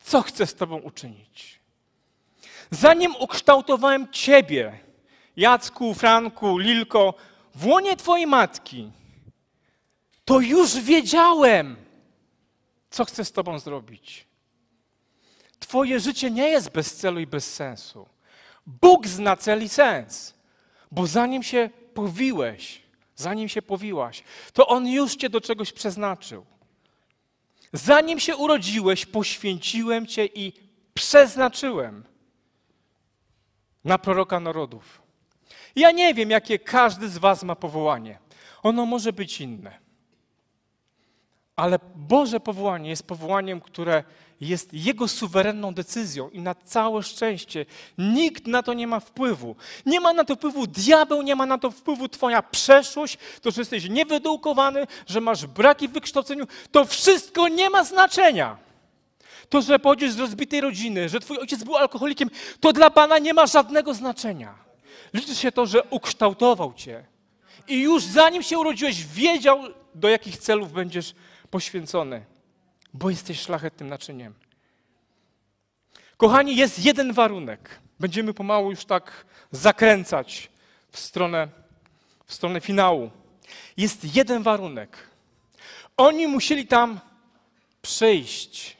co 0.00 0.22
chcę 0.22 0.46
z 0.46 0.54
tobą 0.54 0.76
uczynić. 0.76 1.60
Zanim 2.70 3.16
ukształtowałem 3.16 4.08
ciebie, 4.12 4.78
Jacku, 5.36 5.94
Franku, 5.94 6.58
Lilko, 6.58 7.14
w 7.54 7.66
łonie 7.66 7.96
twojej 7.96 8.26
matki, 8.26 8.90
to 10.24 10.40
już 10.40 10.76
wiedziałem, 10.76 11.76
co 12.90 13.04
chcę 13.04 13.24
z 13.24 13.32
tobą 13.32 13.58
zrobić. 13.58 14.26
Twoje 15.58 16.00
życie 16.00 16.30
nie 16.30 16.48
jest 16.48 16.70
bez 16.70 16.96
celu 16.96 17.20
i 17.20 17.26
bez 17.26 17.54
sensu. 17.54 18.08
Bóg 18.66 19.06
zna 19.06 19.36
cel 19.36 19.62
i 19.62 19.68
sens, 19.68 20.34
bo 20.90 21.06
zanim 21.06 21.42
się 21.42 21.70
powiłeś, 21.94 22.82
zanim 23.16 23.48
się 23.48 23.62
powiłaś, 23.62 24.24
to 24.52 24.66
On 24.66 24.86
już 24.86 25.16
cię 25.16 25.28
do 25.28 25.40
czegoś 25.40 25.72
przeznaczył. 25.72 26.46
Zanim 27.72 28.20
się 28.20 28.36
urodziłeś, 28.36 29.06
poświęciłem 29.06 30.06
cię 30.06 30.26
i 30.26 30.52
przeznaczyłem 30.94 32.04
na 33.84 33.98
proroka 33.98 34.40
narodów. 34.40 35.02
Ja 35.76 35.90
nie 35.90 36.14
wiem, 36.14 36.30
jakie 36.30 36.58
każdy 36.58 37.08
z 37.08 37.18
Was 37.18 37.42
ma 37.42 37.56
powołanie. 37.56 38.18
Ono 38.62 38.86
może 38.86 39.12
być 39.12 39.40
inne. 39.40 39.78
Ale 41.56 41.78
Boże 41.94 42.40
powołanie 42.40 42.90
jest 42.90 43.06
powołaniem, 43.06 43.60
które 43.60 44.04
jest 44.40 44.74
Jego 44.74 45.08
suwerenną 45.08 45.74
decyzją 45.74 46.30
i 46.30 46.40
na 46.40 46.54
całe 46.54 47.02
szczęście 47.02 47.66
nikt 47.98 48.46
na 48.46 48.62
to 48.62 48.74
nie 48.74 48.86
ma 48.86 49.00
wpływu. 49.00 49.56
Nie 49.86 50.00
ma 50.00 50.12
na 50.12 50.24
to 50.24 50.36
wpływu 50.36 50.66
diabeł, 50.66 51.22
nie 51.22 51.36
ma 51.36 51.46
na 51.46 51.58
to 51.58 51.70
wpływu 51.70 52.08
Twoja 52.08 52.42
przeszłość, 52.42 53.18
to, 53.42 53.50
że 53.50 53.60
jesteś 53.60 53.88
niewyedukowany, 53.88 54.86
że 55.06 55.20
masz 55.20 55.46
braki 55.46 55.88
w 55.88 55.92
wykształceniu. 55.92 56.46
To 56.70 56.84
wszystko 56.84 57.48
nie 57.48 57.70
ma 57.70 57.84
znaczenia. 57.84 58.56
To, 59.48 59.62
że 59.62 59.78
pochodzisz 59.78 60.12
z 60.12 60.18
rozbitej 60.18 60.60
rodziny, 60.60 61.08
że 61.08 61.20
Twój 61.20 61.38
ojciec 61.38 61.64
był 61.64 61.76
alkoholikiem, 61.76 62.30
to 62.60 62.72
dla 62.72 62.90
Pana 62.90 63.18
nie 63.18 63.34
ma 63.34 63.46
żadnego 63.46 63.94
znaczenia. 63.94 64.54
Liczy 65.14 65.34
się 65.34 65.52
to, 65.52 65.66
że 65.66 65.82
ukształtował 65.82 66.74
Cię. 66.74 67.04
I 67.68 67.80
już 67.80 68.04
zanim 68.04 68.42
się 68.42 68.58
urodziłeś, 68.58 69.04
wiedział, 69.04 69.60
do 69.94 70.08
jakich 70.08 70.38
celów 70.38 70.72
będziesz 70.72 71.14
poświęcony, 71.50 72.24
bo 72.94 73.10
jesteś 73.10 73.40
szlachetnym 73.40 73.88
naczyniem. 73.88 74.34
Kochani, 76.16 76.56
jest 76.56 76.84
jeden 76.84 77.12
warunek. 77.12 77.80
Będziemy 78.00 78.34
pomału 78.34 78.70
już 78.70 78.84
tak 78.84 79.26
zakręcać 79.50 80.50
w 80.90 80.98
stronę, 80.98 81.48
w 82.24 82.34
stronę 82.34 82.60
finału. 82.60 83.10
Jest 83.76 84.16
jeden 84.16 84.42
warunek. 84.42 85.08
Oni 85.96 86.26
musieli 86.26 86.66
tam 86.66 87.00
przyjść. 87.82 88.76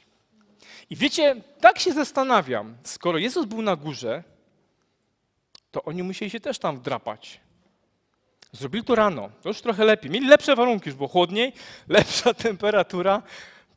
I 0.89 0.95
wiecie, 0.95 1.35
tak 1.61 1.79
się 1.79 1.93
zastanawiam, 1.93 2.77
skoro 2.83 3.17
Jezus 3.17 3.45
był 3.45 3.61
na 3.61 3.75
górze, 3.75 4.23
to 5.71 5.83
oni 5.83 6.03
musieli 6.03 6.31
się 6.31 6.39
też 6.39 6.59
tam 6.59 6.77
wdrapać. 6.77 7.39
Zrobili 8.51 8.83
to 8.83 8.95
rano, 8.95 9.29
to 9.41 9.49
już 9.49 9.61
trochę 9.61 9.85
lepiej. 9.85 10.11
Mieli 10.11 10.27
lepsze 10.27 10.55
warunki, 10.55 10.89
już 10.89 10.95
było 10.95 11.09
chłodniej, 11.09 11.53
lepsza 11.87 12.33
temperatura. 12.33 13.21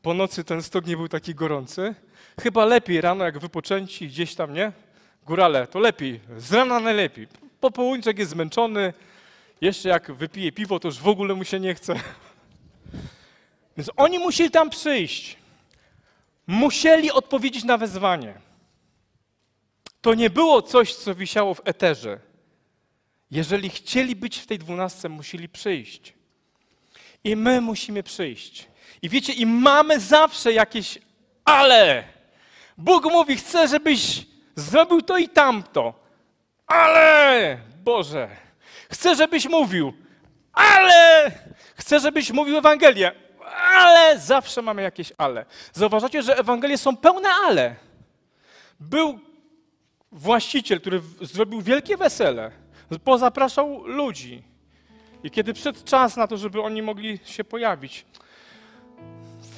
Po 0.03 0.13
nocy 0.13 0.43
ten 0.43 0.63
stok 0.63 0.85
nie 0.85 0.97
był 0.97 1.07
taki 1.07 1.35
gorący. 1.35 1.95
Chyba 2.41 2.65
lepiej 2.65 3.01
rano, 3.01 3.25
jak 3.25 3.39
wypoczęci 3.39 4.07
gdzieś 4.07 4.35
tam, 4.35 4.53
nie? 4.53 4.71
Górale, 5.25 5.67
to 5.67 5.79
lepiej. 5.79 6.19
Z 6.37 6.53
rana 6.53 6.79
najlepiej. 6.79 7.27
Po 7.59 7.71
południu 7.71 8.13
jest 8.17 8.31
zmęczony. 8.31 8.93
Jeszcze 9.61 9.89
jak 9.89 10.11
wypije 10.11 10.51
piwo, 10.51 10.79
to 10.79 10.87
już 10.87 10.99
w 10.99 11.07
ogóle 11.07 11.35
mu 11.35 11.43
się 11.43 11.59
nie 11.59 11.75
chce. 11.75 11.95
Więc 13.77 13.91
oni 13.95 14.19
musieli 14.19 14.51
tam 14.51 14.69
przyjść. 14.69 15.37
Musieli 16.47 17.11
odpowiedzieć 17.11 17.63
na 17.63 17.77
wezwanie. 17.77 18.33
To 20.01 20.13
nie 20.13 20.29
było 20.29 20.61
coś, 20.61 20.95
co 20.95 21.15
wisiało 21.15 21.53
w 21.53 21.61
eterze. 21.63 22.19
Jeżeli 23.31 23.69
chcieli 23.69 24.15
być 24.15 24.37
w 24.37 24.45
tej 24.45 24.59
dwunastce, 24.59 25.09
musieli 25.09 25.49
przyjść. 25.49 26.13
I 27.23 27.35
my 27.35 27.61
musimy 27.61 28.03
przyjść. 28.03 28.72
I 29.03 29.09
wiecie, 29.09 29.33
i 29.33 29.45
mamy 29.45 29.99
zawsze 29.99 30.53
jakieś 30.53 30.99
ale. 31.45 32.03
Bóg 32.77 33.05
mówi, 33.05 33.35
chcę, 33.35 33.67
żebyś 33.67 34.25
zrobił 34.55 35.01
to 35.01 35.17
i 35.17 35.29
tamto. 35.29 35.93
Ale, 36.67 37.57
Boże, 37.83 38.29
chcę, 38.91 39.15
żebyś 39.15 39.49
mówił, 39.49 39.93
ale, 40.53 41.31
chcę, 41.75 41.99
żebyś 41.99 42.31
mówił 42.31 42.57
Ewangelię, 42.57 43.11
ale, 43.75 44.19
zawsze 44.19 44.61
mamy 44.61 44.81
jakieś 44.81 45.13
ale. 45.17 45.45
Zauważacie, 45.73 46.23
że 46.23 46.37
Ewangelie 46.37 46.77
są 46.77 46.97
pełne 46.97 47.29
ale. 47.29 47.75
Był 48.79 49.19
właściciel, 50.11 50.81
który 50.81 51.01
zrobił 51.21 51.61
wielkie 51.61 51.97
wesele 51.97 52.51
Pozapraszał 53.03 53.87
ludzi. 53.87 54.43
I 55.23 55.31
kiedy 55.31 55.53
przyszedł 55.53 55.79
czas 55.85 56.17
na 56.17 56.27
to, 56.27 56.37
żeby 56.37 56.61
oni 56.61 56.81
mogli 56.81 57.19
się 57.25 57.43
pojawić, 57.43 58.05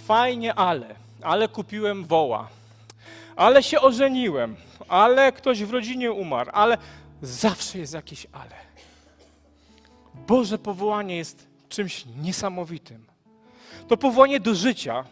fajnie, 0.06 0.54
ale, 0.54 0.96
ale 1.22 1.48
kupiłem 1.48 2.06
woła, 2.06 2.50
ale 3.36 3.64
się 3.64 3.82
ożeniłem, 3.82 4.56
ale 4.88 5.32
ktoś 5.32 5.64
w 5.64 5.72
rodzinie 5.72 6.12
umarł, 6.12 6.50
ale 6.54 6.78
zawsze 7.22 7.80
jest 7.80 7.94
jakieś 7.94 8.28
ale. 8.32 8.56
Boże 10.28 10.58
powołanie 10.58 11.18
jest 11.18 11.48
czymś 11.70 12.06
niesamowitym. 12.22 13.06
To 13.88 13.98
powołanie 13.98 14.40
do 14.40 14.56
życia, 14.56 15.04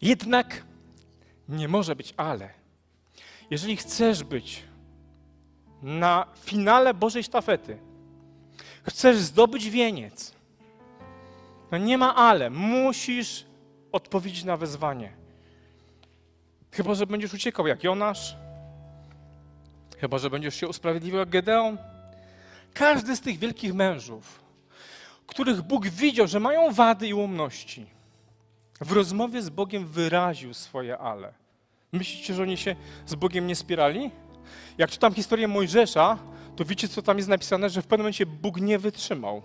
jednak 0.00 0.62
nie 1.48 1.68
może 1.68 1.96
być 1.96 2.14
ale. 2.16 2.50
Jeżeli 3.50 3.76
chcesz 3.76 4.24
być 4.24 4.62
na 5.82 6.26
finale 6.36 6.94
Bożej 6.94 7.24
sztafety, 7.24 7.78
chcesz 8.82 9.18
zdobyć 9.18 9.70
wieniec, 9.70 10.39
no 11.70 11.78
nie 11.78 11.98
ma 11.98 12.14
ale, 12.16 12.50
musisz 12.50 13.46
odpowiedzieć 13.92 14.44
na 14.44 14.56
wezwanie. 14.56 15.12
Chyba, 16.72 16.94
że 16.94 17.06
będziesz 17.06 17.34
uciekał 17.34 17.66
jak 17.66 17.84
Jonasz, 17.84 18.36
chyba, 19.98 20.18
że 20.18 20.30
będziesz 20.30 20.54
się 20.54 20.68
usprawiedliwiał 20.68 21.20
jak 21.20 21.28
Gedeon. 21.28 21.78
Każdy 22.74 23.16
z 23.16 23.20
tych 23.20 23.38
wielkich 23.38 23.74
mężów, 23.74 24.40
których 25.26 25.62
Bóg 25.62 25.88
widział, 25.88 26.26
że 26.26 26.40
mają 26.40 26.72
wady 26.72 27.08
i 27.08 27.14
ułomności, 27.14 27.86
w 28.80 28.92
rozmowie 28.92 29.42
z 29.42 29.48
Bogiem 29.48 29.86
wyraził 29.86 30.54
swoje 30.54 30.98
ale. 30.98 31.32
Myślicie, 31.92 32.34
że 32.34 32.42
oni 32.42 32.56
się 32.56 32.76
z 33.06 33.14
Bogiem 33.14 33.46
nie 33.46 33.56
spierali? 33.56 34.10
Jak 34.78 34.90
czytam 34.90 35.14
historię 35.14 35.48
Mojżesza, 35.48 36.18
to 36.56 36.64
wiecie, 36.64 36.88
co 36.88 37.02
tam 37.02 37.16
jest 37.16 37.28
napisane, 37.28 37.70
że 37.70 37.82
w 37.82 37.86
pewnym 37.86 38.04
momencie 38.04 38.26
Bóg 38.26 38.60
nie 38.60 38.78
wytrzymał. 38.78 39.42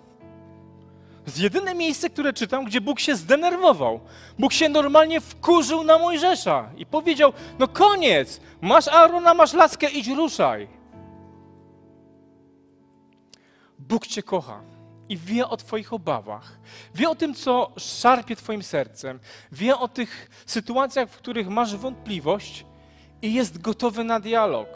Z 1.25 1.37
jedyne 1.37 1.75
miejsce, 1.75 2.09
które 2.09 2.33
czytam, 2.33 2.65
gdzie 2.65 2.81
Bóg 2.81 2.99
się 2.99 3.15
zdenerwował. 3.15 3.99
Bóg 4.39 4.53
się 4.53 4.69
normalnie 4.69 5.21
wkurzył 5.21 5.83
na 5.83 5.97
Mojżesza 5.97 6.69
i 6.77 6.85
powiedział: 6.85 7.33
No 7.59 7.67
koniec, 7.67 8.41
masz 8.61 8.87
Arona, 8.87 9.33
masz 9.33 9.53
laskę, 9.53 9.89
idź 9.89 10.07
ruszaj. 10.07 10.67
Bóg 13.79 14.07
Cię 14.07 14.23
kocha 14.23 14.61
i 15.09 15.17
wie 15.17 15.47
o 15.47 15.57
Twoich 15.57 15.93
obawach, 15.93 16.59
wie 16.95 17.09
o 17.09 17.15
tym, 17.15 17.33
co 17.33 17.71
szarpie 17.77 18.35
Twoim 18.35 18.63
sercem, 18.63 19.19
wie 19.51 19.77
o 19.77 19.87
tych 19.87 20.43
sytuacjach, 20.45 21.09
w 21.09 21.17
których 21.17 21.49
masz 21.49 21.75
wątpliwość 21.75 22.65
i 23.21 23.33
jest 23.33 23.61
gotowy 23.61 24.03
na 24.03 24.19
dialog. 24.19 24.67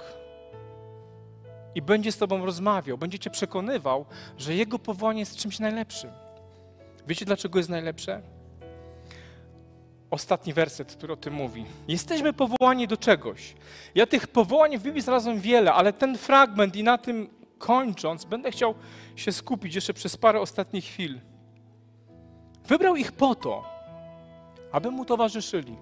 I 1.75 1.81
będzie 1.81 2.11
z 2.11 2.17
Tobą 2.17 2.45
rozmawiał, 2.45 2.97
będzie 2.97 3.19
Cię 3.19 3.29
przekonywał, 3.29 4.05
że 4.37 4.55
Jego 4.55 4.79
powołanie 4.79 5.19
jest 5.19 5.35
czymś 5.35 5.59
najlepszym. 5.59 6.28
Wiecie, 7.09 7.25
dlaczego 7.25 7.59
jest 7.59 7.69
najlepsze? 7.69 8.21
Ostatni 10.09 10.53
werset, 10.53 10.95
który 10.95 11.13
o 11.13 11.17
tym 11.17 11.33
mówi. 11.33 11.65
Jesteśmy 11.87 12.33
powołani 12.33 12.87
do 12.87 12.97
czegoś. 12.97 13.55
Ja 13.95 14.05
tych 14.05 14.27
powołań 14.27 14.77
w 14.77 14.83
Biblii 14.83 15.01
znalazłem 15.01 15.39
wiele, 15.39 15.73
ale 15.73 15.93
ten 15.93 16.17
fragment 16.17 16.75
i 16.75 16.83
na 16.83 16.97
tym 16.97 17.29
kończąc, 17.57 18.25
będę 18.25 18.51
chciał 18.51 18.75
się 19.15 19.31
skupić 19.31 19.75
jeszcze 19.75 19.93
przez 19.93 20.17
parę 20.17 20.41
ostatnich 20.41 20.85
chwil. 20.85 21.19
Wybrał 22.65 22.95
ich 22.95 23.11
po 23.11 23.35
to, 23.35 23.63
aby 24.71 24.91
mu 24.91 25.05
towarzyszyli 25.05 25.75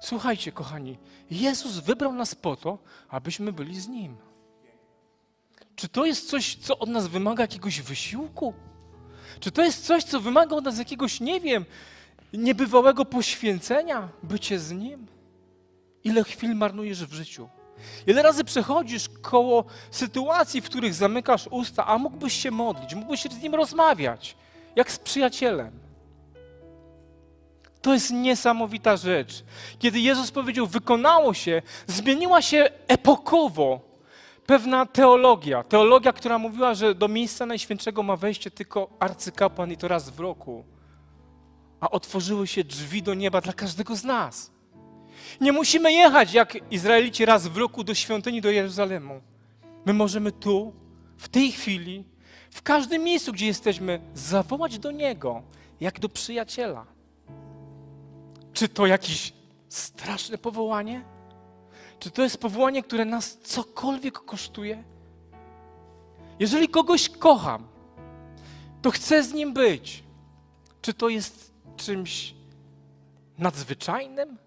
Słuchajcie, 0.00 0.52
kochani, 0.52 0.98
Jezus 1.30 1.78
wybrał 1.78 2.12
nas 2.12 2.34
po 2.34 2.56
to, 2.56 2.78
abyśmy 3.08 3.52
byli 3.52 3.80
z 3.80 3.88
Nim. 3.88 4.29
Czy 5.80 5.88
to 5.88 6.06
jest 6.06 6.28
coś, 6.30 6.56
co 6.56 6.78
od 6.78 6.88
nas 6.88 7.06
wymaga 7.06 7.44
jakiegoś 7.44 7.80
wysiłku? 7.80 8.54
Czy 9.40 9.50
to 9.50 9.64
jest 9.64 9.86
coś, 9.86 10.04
co 10.04 10.20
wymaga 10.20 10.56
od 10.56 10.64
nas 10.64 10.78
jakiegoś, 10.78 11.20
nie 11.20 11.40
wiem, 11.40 11.64
niebywałego 12.32 13.04
poświęcenia, 13.04 14.08
bycie 14.22 14.58
z 14.58 14.72
Nim? 14.72 15.06
Ile 16.04 16.24
chwil 16.24 16.54
marnujesz 16.54 17.04
w 17.04 17.12
życiu? 17.12 17.48
Ile 18.06 18.22
razy 18.22 18.44
przechodzisz 18.44 19.08
koło 19.22 19.64
sytuacji, 19.90 20.60
w 20.60 20.64
których 20.64 20.94
zamykasz 20.94 21.46
usta, 21.50 21.86
a 21.86 21.98
mógłbyś 21.98 22.32
się 22.32 22.50
modlić, 22.50 22.94
mógłbyś 22.94 23.22
z 23.22 23.42
Nim 23.42 23.54
rozmawiać, 23.54 24.36
jak 24.76 24.92
z 24.92 24.98
przyjacielem? 24.98 25.70
To 27.82 27.94
jest 27.94 28.10
niesamowita 28.10 28.96
rzecz. 28.96 29.44
Kiedy 29.78 30.00
Jezus 30.00 30.30
powiedział, 30.30 30.66
wykonało 30.66 31.34
się, 31.34 31.62
zmieniła 31.86 32.42
się 32.42 32.70
epokowo 32.88 33.89
pewna 34.50 34.86
teologia. 34.86 35.62
Teologia, 35.62 36.12
która 36.12 36.38
mówiła, 36.38 36.74
że 36.74 36.94
do 36.94 37.08
miejsca 37.08 37.46
Najświętszego 37.46 38.02
ma 38.02 38.16
wejście 38.16 38.50
tylko 38.50 38.90
arcykapłan 38.98 39.72
i 39.72 39.76
to 39.76 39.88
raz 39.88 40.10
w 40.10 40.20
roku. 40.20 40.64
A 41.80 41.90
otworzyły 41.90 42.46
się 42.46 42.64
drzwi 42.64 43.02
do 43.02 43.14
nieba 43.14 43.40
dla 43.40 43.52
każdego 43.52 43.96
z 43.96 44.04
nas. 44.04 44.50
Nie 45.40 45.52
musimy 45.52 45.92
jechać 45.92 46.32
jak 46.32 46.72
Izraelici 46.72 47.24
raz 47.24 47.46
w 47.46 47.56
roku 47.56 47.84
do 47.84 47.94
świątyni, 47.94 48.40
do 48.40 48.50
Jeruzalemu. 48.50 49.20
My 49.86 49.92
możemy 49.92 50.32
tu, 50.32 50.72
w 51.16 51.28
tej 51.28 51.52
chwili, 51.52 52.04
w 52.50 52.62
każdym 52.62 53.04
miejscu, 53.04 53.32
gdzie 53.32 53.46
jesteśmy, 53.46 54.00
zawołać 54.14 54.78
do 54.78 54.90
Niego, 54.90 55.42
jak 55.80 56.00
do 56.00 56.08
przyjaciela. 56.08 56.86
Czy 58.52 58.68
to 58.68 58.86
jakieś 58.86 59.32
straszne 59.68 60.38
powołanie? 60.38 61.19
Czy 62.00 62.10
to 62.10 62.22
jest 62.22 62.38
powołanie, 62.38 62.82
które 62.82 63.04
nas 63.04 63.38
cokolwiek 63.38 64.18
kosztuje? 64.18 64.84
Jeżeli 66.38 66.68
kogoś 66.68 67.08
kocham, 67.08 67.66
to 68.82 68.90
chcę 68.90 69.22
z 69.22 69.32
nim 69.32 69.52
być. 69.52 70.04
Czy 70.82 70.94
to 70.94 71.08
jest 71.08 71.54
czymś 71.76 72.34
nadzwyczajnym? 73.38 74.38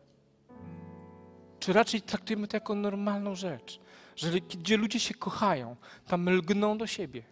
Czy 1.59 1.73
raczej 1.73 2.01
traktujemy 2.01 2.47
to 2.47 2.57
jako 2.57 2.75
normalną 2.75 3.35
rzecz? 3.35 3.79
Że 4.15 4.31
gdzie 4.31 4.77
ludzie 4.77 4.99
się 4.99 5.13
kochają, 5.13 5.75
tam 6.07 6.29
lgną 6.29 6.77
do 6.77 6.87
siebie. 6.87 7.23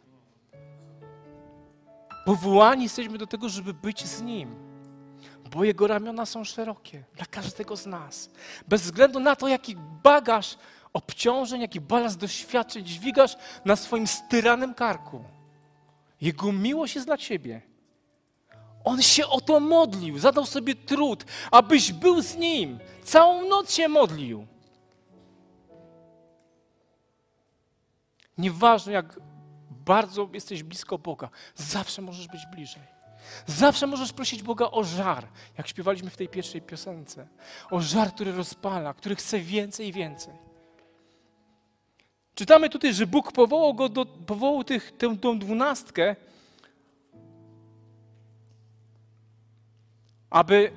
Powołani 2.25 2.83
jesteśmy 2.83 3.17
do 3.17 3.27
tego, 3.27 3.49
żeby 3.49 3.73
być 3.73 4.05
z 4.05 4.21
Nim 4.21 4.70
bo 5.53 5.63
Jego 5.63 5.87
ramiona 5.87 6.25
są 6.25 6.43
szerokie 6.43 7.03
dla 7.15 7.25
każdego 7.25 7.77
z 7.77 7.85
nas. 7.85 8.29
Bez 8.67 8.81
względu 8.81 9.19
na 9.19 9.35
to, 9.35 9.47
jaki 9.47 9.75
bagaż 10.03 10.57
obciążeń, 10.93 11.61
jaki 11.61 11.81
balast 11.81 12.17
doświadczeń 12.17 12.85
dźwigasz 12.85 13.37
na 13.65 13.75
swoim 13.75 14.07
styranym 14.07 14.73
karku. 14.73 15.23
Jego 16.21 16.51
miłość 16.51 16.95
jest 16.95 17.07
dla 17.07 17.17
Ciebie. 17.17 17.61
On 18.83 19.01
się 19.01 19.27
o 19.27 19.41
to 19.41 19.59
modlił, 19.59 20.19
zadał 20.19 20.45
sobie 20.45 20.75
trud, 20.75 21.25
abyś 21.51 21.93
był 21.93 22.21
z 22.21 22.35
Nim. 22.35 22.79
Całą 23.03 23.49
noc 23.49 23.73
się 23.73 23.87
modlił. 23.87 24.47
Nieważne, 28.37 28.93
jak 28.93 29.19
bardzo 29.69 30.29
jesteś 30.33 30.63
blisko 30.63 30.97
Boga, 30.97 31.29
zawsze 31.55 32.01
możesz 32.01 32.27
być 32.27 32.41
bliżej. 32.51 33.00
Zawsze 33.45 33.87
możesz 33.87 34.13
prosić 34.13 34.43
Boga 34.43 34.71
o 34.71 34.83
żar, 34.83 35.27
jak 35.57 35.67
śpiewaliśmy 35.67 36.09
w 36.09 36.17
tej 36.17 36.27
pierwszej 36.29 36.61
piosence. 36.61 37.27
O 37.71 37.81
żar, 37.81 38.13
który 38.13 38.31
rozpala, 38.31 38.93
który 38.93 39.15
chce 39.15 39.39
więcej 39.39 39.87
i 39.87 39.93
więcej. 39.93 40.33
Czytamy 42.35 42.69
tutaj, 42.69 42.93
że 42.93 43.07
Bóg 43.07 43.31
powołał 43.31 43.73
go 43.73 43.89
do, 43.89 44.05
powołał 44.05 44.63
tych, 44.63 44.97
tę, 44.97 45.15
dwunastkę, 45.39 46.15
aby 50.29 50.71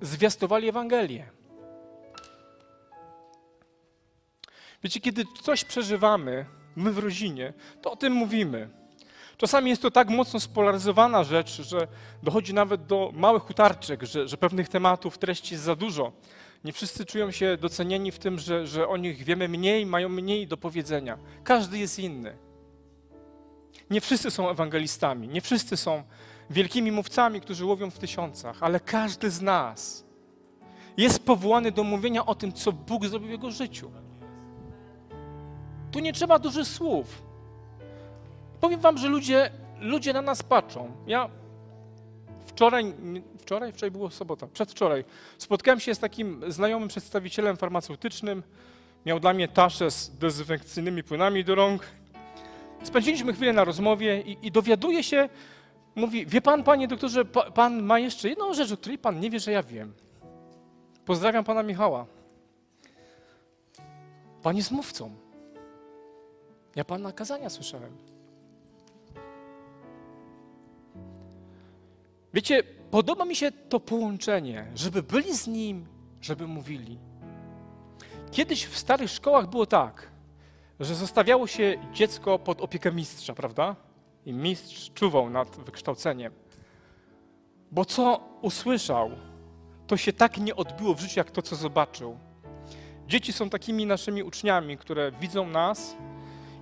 zwiastowali 0.00 0.68
Ewangelię. 0.68 1.26
Wiecie, 4.84 5.00
kiedy 5.00 5.24
coś 5.42 5.64
przeżywamy, 5.64 6.46
my 6.76 6.92
w 6.92 6.98
rodzinie, 6.98 7.52
to 7.82 7.92
o 7.92 7.96
tym 7.96 8.12
mówimy. 8.12 8.81
Czasami 9.36 9.70
jest 9.70 9.82
to 9.82 9.90
tak 9.90 10.08
mocno 10.08 10.40
spolaryzowana 10.40 11.24
rzecz, 11.24 11.62
że 11.62 11.88
dochodzi 12.22 12.54
nawet 12.54 12.86
do 12.86 13.10
małych 13.14 13.50
utarczek, 13.50 14.02
że, 14.02 14.28
że 14.28 14.36
pewnych 14.36 14.68
tematów, 14.68 15.18
treści 15.18 15.54
jest 15.54 15.64
za 15.64 15.76
dużo. 15.76 16.12
Nie 16.64 16.72
wszyscy 16.72 17.04
czują 17.06 17.30
się 17.30 17.56
docenieni 17.56 18.12
w 18.12 18.18
tym, 18.18 18.38
że, 18.38 18.66
że 18.66 18.88
o 18.88 18.96
nich 18.96 19.24
wiemy 19.24 19.48
mniej, 19.48 19.86
mają 19.86 20.08
mniej 20.08 20.46
do 20.46 20.56
powiedzenia. 20.56 21.18
Każdy 21.44 21.78
jest 21.78 21.98
inny. 21.98 22.38
Nie 23.90 24.00
wszyscy 24.00 24.30
są 24.30 24.50
ewangelistami, 24.50 25.28
nie 25.28 25.40
wszyscy 25.40 25.76
są 25.76 26.02
wielkimi 26.50 26.92
mówcami, 26.92 27.40
którzy 27.40 27.64
łowią 27.64 27.90
w 27.90 27.98
tysiącach, 27.98 28.56
ale 28.60 28.80
każdy 28.80 29.30
z 29.30 29.42
nas 29.42 30.04
jest 30.96 31.24
powołany 31.26 31.72
do 31.72 31.84
mówienia 31.84 32.26
o 32.26 32.34
tym, 32.34 32.52
co 32.52 32.72
Bóg 32.72 33.06
zrobił 33.06 33.28
w 33.28 33.30
jego 33.30 33.50
życiu. 33.50 33.90
Tu 35.90 35.98
nie 35.98 36.12
trzeba 36.12 36.38
dużych 36.38 36.68
słów. 36.68 37.22
Powiem 38.62 38.80
wam, 38.80 38.98
że 38.98 39.08
ludzie, 39.08 39.50
ludzie 39.80 40.12
na 40.12 40.22
nas 40.22 40.42
patrzą. 40.42 40.92
Ja 41.06 41.28
wczoraj, 42.46 42.94
wczoraj, 43.38 43.72
wczoraj 43.72 43.90
było 43.90 44.10
sobota, 44.10 44.46
przedwczoraj, 44.46 45.04
spotkałem 45.38 45.80
się 45.80 45.94
z 45.94 45.98
takim 45.98 46.40
znajomym 46.48 46.88
przedstawicielem 46.88 47.56
farmaceutycznym. 47.56 48.42
Miał 49.06 49.20
dla 49.20 49.34
mnie 49.34 49.48
taszę 49.48 49.90
z 49.90 50.18
dezynfekcyjnymi 50.18 51.02
płynami 51.02 51.44
do 51.44 51.54
rąk. 51.54 51.86
Spędziliśmy 52.82 53.32
chwilę 53.32 53.52
na 53.52 53.64
rozmowie 53.64 54.20
i, 54.20 54.46
i 54.46 54.52
dowiaduje 54.52 55.02
się, 55.02 55.28
mówi, 55.94 56.26
wie 56.26 56.40
pan, 56.40 56.64
panie 56.64 56.88
doktorze, 56.88 57.24
pa, 57.24 57.50
pan 57.50 57.82
ma 57.82 57.98
jeszcze 57.98 58.28
jedną 58.28 58.54
rzecz, 58.54 58.72
o 58.72 58.76
której 58.76 58.98
pan 58.98 59.20
nie 59.20 59.30
wie, 59.30 59.40
że 59.40 59.52
ja 59.52 59.62
wiem. 59.62 59.94
Pozdrawiam 61.04 61.44
pana 61.44 61.62
Michała. 61.62 62.06
Pan 64.42 64.56
jest 64.56 64.70
mówcą. 64.70 65.14
Ja 66.76 66.84
pana 66.84 67.12
kazania 67.12 67.50
słyszałem. 67.50 68.11
Wiecie, 72.34 72.62
podoba 72.90 73.24
mi 73.24 73.36
się 73.36 73.52
to 73.52 73.80
połączenie, 73.80 74.66
żeby 74.74 75.02
byli 75.02 75.36
z 75.36 75.46
Nim, 75.46 75.86
żeby 76.20 76.46
mówili. 76.46 76.98
Kiedyś 78.30 78.66
w 78.66 78.78
starych 78.78 79.10
szkołach 79.10 79.50
było 79.50 79.66
tak, 79.66 80.10
że 80.80 80.94
zostawiało 80.94 81.46
się 81.46 81.78
dziecko 81.92 82.38
pod 82.38 82.60
opiekę 82.60 82.92
mistrza, 82.92 83.34
prawda? 83.34 83.76
I 84.26 84.32
mistrz 84.32 84.90
czuwał 84.94 85.30
nad 85.30 85.56
wykształceniem. 85.56 86.32
Bo 87.70 87.84
co 87.84 88.20
usłyszał, 88.42 89.10
to 89.86 89.96
się 89.96 90.12
tak 90.12 90.38
nie 90.38 90.56
odbiło 90.56 90.94
w 90.94 91.00
życiu, 91.00 91.20
jak 91.20 91.30
to, 91.30 91.42
co 91.42 91.56
zobaczył. 91.56 92.18
Dzieci 93.06 93.32
są 93.32 93.50
takimi 93.50 93.86
naszymi 93.86 94.22
uczniami, 94.22 94.78
które 94.78 95.12
widzą 95.12 95.46
nas 95.46 95.96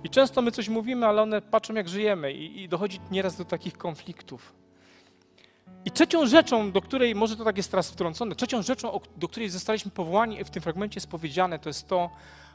i 0.03 0.09
często 0.09 0.41
my 0.41 0.51
coś 0.51 0.69
mówimy, 0.69 1.07
ale 1.07 1.21
one 1.21 1.41
patrzą, 1.41 1.73
jak 1.73 1.89
żyjemy, 1.89 2.33
i, 2.33 2.61
i 2.61 2.69
dochodzi 2.69 2.99
nieraz 3.11 3.35
do 3.37 3.45
takich 3.45 3.77
konfliktów. 3.77 4.60
I 5.85 5.91
trzecią 5.91 6.27
rzeczą, 6.27 6.71
do 6.71 6.81
której, 6.81 7.15
może 7.15 7.37
to 7.37 7.43
tak 7.43 7.57
jest 7.57 7.71
teraz 7.71 7.91
wtrącone, 7.91 8.35
trzecią 8.35 8.61
rzeczą, 8.61 8.99
do 9.17 9.27
której 9.27 9.49
zostaliśmy 9.49 9.91
powołani, 9.91 10.43
w 10.43 10.49
tym 10.49 10.61
fragmencie 10.61 10.97
jest 10.97 11.07
powiedziane, 11.07 11.59
to 11.59 11.69
jest 11.69 11.87
to, 11.87 12.09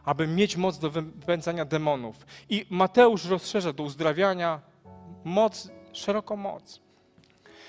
aby 0.05 0.27
mieć 0.27 0.57
moc 0.57 0.79
do 0.79 0.91
wypędzania 0.91 1.65
demonów. 1.65 2.27
I 2.49 2.67
Mateusz 2.71 3.25
rozszerza 3.25 3.73
do 3.73 3.83
uzdrawiania 3.83 4.61
moc, 5.25 5.71
szeroką 5.93 6.37
moc. 6.37 6.81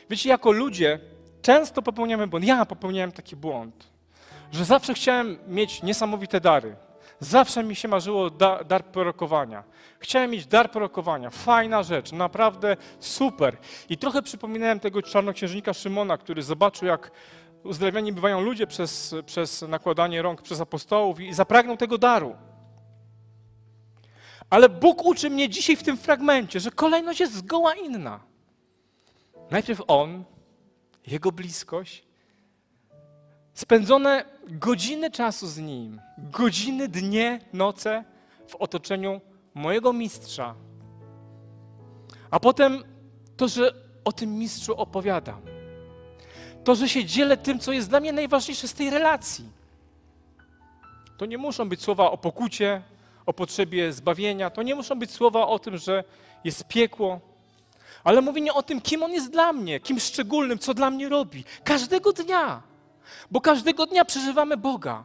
Wiecie, 0.10 0.30
jako 0.30 0.52
ludzie 0.52 1.00
często 1.42 1.82
popełniamy 1.82 2.28
błąd. 2.28 2.46
Ja 2.46 2.66
popełniałem 2.66 3.12
taki 3.12 3.36
błąd, 3.36 3.88
że 4.52 4.66
zawsze 4.66 4.94
chciałem 4.94 5.38
mieć 5.48 5.84
niesamowite 5.84 6.42
dary. 6.42 6.76
Zawsze 7.20 7.64
mi 7.64 7.76
się 7.76 7.88
marzyło 7.88 8.30
da, 8.30 8.64
dar 8.64 8.86
prorokowania. 8.86 9.64
Chciałem 10.00 10.32
mieć 10.32 10.46
dar 10.48 10.72
prorokowania. 10.72 11.30
Fajna 11.30 11.84
rzecz, 11.84 12.12
naprawdę 12.12 12.78
super. 13.00 13.58
I 13.90 13.98
trochę 13.98 14.22
przypominałem 14.22 14.80
tego 14.80 15.02
czarnoksiężnika 15.02 15.74
Szymona, 15.74 16.18
który 16.18 16.44
zobaczył, 16.44 16.88
jak 16.88 17.12
uzdrawiani 17.64 18.14
bywają 18.14 18.42
ludzie 18.42 18.68
przez, 18.68 19.16
przez 19.26 19.62
nakładanie 19.62 20.22
rąk 20.22 20.42
przez 20.42 20.62
apostołów 20.62 21.20
i 21.20 21.34
zapragnął 21.34 21.78
tego 21.78 21.98
daru. 21.98 22.36
Ale 24.50 24.70
Bóg 24.70 25.06
uczy 25.06 25.30
mnie 25.30 25.50
dzisiaj 25.50 25.76
w 25.76 25.84
tym 25.84 25.98
fragmencie, 25.98 26.60
że 26.60 26.72
kolejność 26.72 27.20
jest 27.20 27.34
zgoła 27.34 27.74
inna. 27.76 28.20
Najpierw 29.52 29.82
On, 29.88 30.24
Jego 31.08 31.32
bliskość, 31.32 32.07
spędzone 33.58 34.26
godziny 34.48 35.12
czasu 35.12 35.48
z 35.48 35.58
Nim, 35.58 36.02
godziny, 36.18 36.88
dnie, 36.88 37.40
noce 37.54 38.04
w 38.48 38.56
otoczeniu 38.56 39.22
mojego 39.54 39.94
mistrza. 39.94 40.56
A 42.32 42.40
potem 42.40 42.84
to, 43.38 43.48
że 43.48 43.74
o 44.06 44.12
tym 44.12 44.38
mistrzu 44.40 44.76
opowiadam. 44.76 45.42
To, 46.64 46.76
że 46.76 46.90
się 46.90 47.06
dzielę 47.06 47.38
tym, 47.38 47.60
co 47.60 47.72
jest 47.72 47.90
dla 47.90 48.00
mnie 48.00 48.14
najważniejsze 48.14 48.68
z 48.68 48.74
tej 48.74 48.90
relacji. 48.90 49.46
To 51.18 51.26
nie 51.26 51.38
muszą 51.38 51.70
być 51.70 51.82
słowa 51.82 52.12
o 52.12 52.18
pokucie, 52.18 52.82
o 53.26 53.34
potrzebie 53.34 53.94
zbawienia, 53.94 54.50
to 54.50 54.64
nie 54.64 54.76
muszą 54.76 55.00
być 55.00 55.12
słowa 55.12 55.48
o 55.48 55.60
tym, 55.60 55.78
że 55.78 56.04
jest 56.44 56.68
piekło, 56.68 57.20
ale 58.04 58.22
mówienie 58.22 58.54
o 58.54 58.64
tym, 58.64 58.82
kim 58.82 59.04
On 59.04 59.12
jest 59.12 59.32
dla 59.32 59.54
mnie, 59.54 59.80
kim 59.80 60.00
szczególnym, 60.00 60.60
co 60.60 60.74
dla 60.74 60.90
mnie 60.92 61.10
robi. 61.10 61.44
Każdego 61.64 62.14
dnia. 62.14 62.77
Bo 63.32 63.42
każdego 63.42 63.86
dnia 63.86 64.06
przeżywamy 64.06 64.58
Boga. 64.58 65.04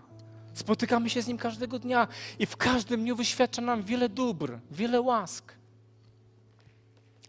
Spotykamy 0.55 1.11
się 1.11 1.23
z 1.23 1.27
Nim 1.27 1.39
każdego 1.39 1.79
dnia 1.79 2.09
i 2.39 2.47
w 2.47 2.57
każdym 2.57 3.01
dniu 3.01 3.17
wyświadcza 3.17 3.63
nam 3.63 3.83
wiele 3.83 4.09
dóbr, 4.09 4.59
wiele 4.71 5.01
łask. 5.01 5.53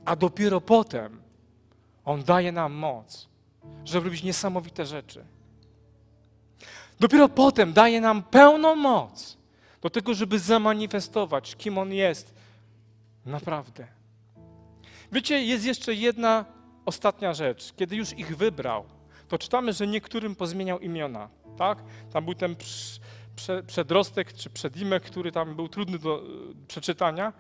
A 0.06 0.16
dopiero 0.16 0.62
potem 0.62 1.22
On 2.06 2.24
daje 2.24 2.52
nam 2.52 2.74
moc, 2.74 3.28
żeby 3.86 4.06
robić 4.06 4.24
niesamowite 4.24 4.86
rzeczy. 4.86 5.26
Dopiero 7.00 7.30
potem 7.30 7.74
daje 7.74 8.02
nam 8.02 8.24
pełną 8.24 8.76
moc 8.76 9.38
do 9.82 9.90
tego, 9.90 10.14
żeby 10.14 10.40
zamanifestować, 10.40 11.56
kim 11.56 11.78
On 11.78 11.94
jest 11.94 12.34
naprawdę. 13.26 13.88
Wiecie, 15.12 15.44
jest 15.46 15.66
jeszcze 15.66 15.94
jedna 15.94 16.46
ostatnia 16.86 17.34
rzecz. 17.34 17.74
Kiedy 17.76 17.96
już 17.96 18.14
ich 18.14 18.38
wybrał, 18.38 18.86
to 19.34 19.38
czytamy, 19.38 19.74
że 19.74 19.88
niektórym 19.88 20.36
pozmieniał 20.36 20.80
imiona. 20.80 21.30
Tak? 21.58 21.84
Tam 22.12 22.26
był 22.26 22.34
ten 22.34 22.56
prze, 23.36 23.64
przedrostek 23.64 24.34
czy 24.34 24.50
przedimek, 24.50 25.04
który 25.04 25.32
tam 25.32 25.56
był 25.56 25.70
trudny 25.70 26.00
do 26.00 26.24
y, 26.24 26.68
przeczytania. 26.68 27.34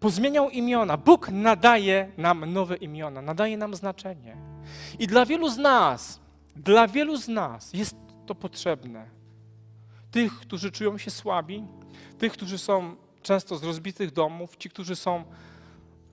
Pozmieniał 0.00 0.50
imiona. 0.50 0.96
Bóg 0.96 1.28
nadaje 1.28 2.12
nam 2.16 2.52
nowe 2.52 2.76
imiona, 2.76 3.22
nadaje 3.22 3.56
nam 3.56 3.74
znaczenie. 3.74 4.36
I 4.98 5.06
dla 5.06 5.26
wielu 5.26 5.48
z 5.48 5.56
nas, 5.56 6.20
dla 6.56 6.88
wielu 6.88 7.16
z 7.16 7.28
nas 7.28 7.72
jest 7.72 7.96
to 8.26 8.34
potrzebne. 8.34 9.06
Tych, 10.10 10.32
którzy 10.32 10.70
czują 10.70 10.98
się 10.98 11.10
słabi, 11.10 11.64
tych, 12.18 12.32
którzy 12.32 12.58
są 12.58 12.96
często 13.22 13.56
z 13.56 13.64
rozbitych 13.64 14.12
domów, 14.12 14.56
ci, 14.56 14.70
którzy 14.70 14.96
są 14.96 15.24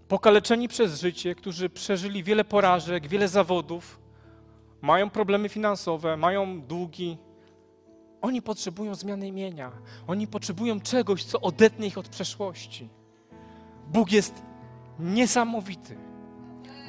pokaleczeni 0.07 0.67
przez 0.67 1.01
życie, 1.01 1.35
którzy 1.35 1.69
przeżyli 1.69 2.23
wiele 2.23 2.43
porażek, 2.43 3.07
wiele 3.07 3.27
zawodów, 3.27 3.98
mają 4.81 5.09
problemy 5.09 5.49
finansowe, 5.49 6.17
mają 6.17 6.61
długi. 6.61 7.17
Oni 8.21 8.41
potrzebują 8.41 8.95
zmiany 8.95 9.27
imienia. 9.27 9.71
Oni 10.07 10.27
potrzebują 10.27 10.79
czegoś, 10.79 11.23
co 11.23 11.41
odetnie 11.41 11.87
ich 11.87 11.97
od 11.97 12.09
przeszłości. 12.09 12.89
Bóg 13.87 14.11
jest 14.11 14.43
niesamowity. 14.99 15.97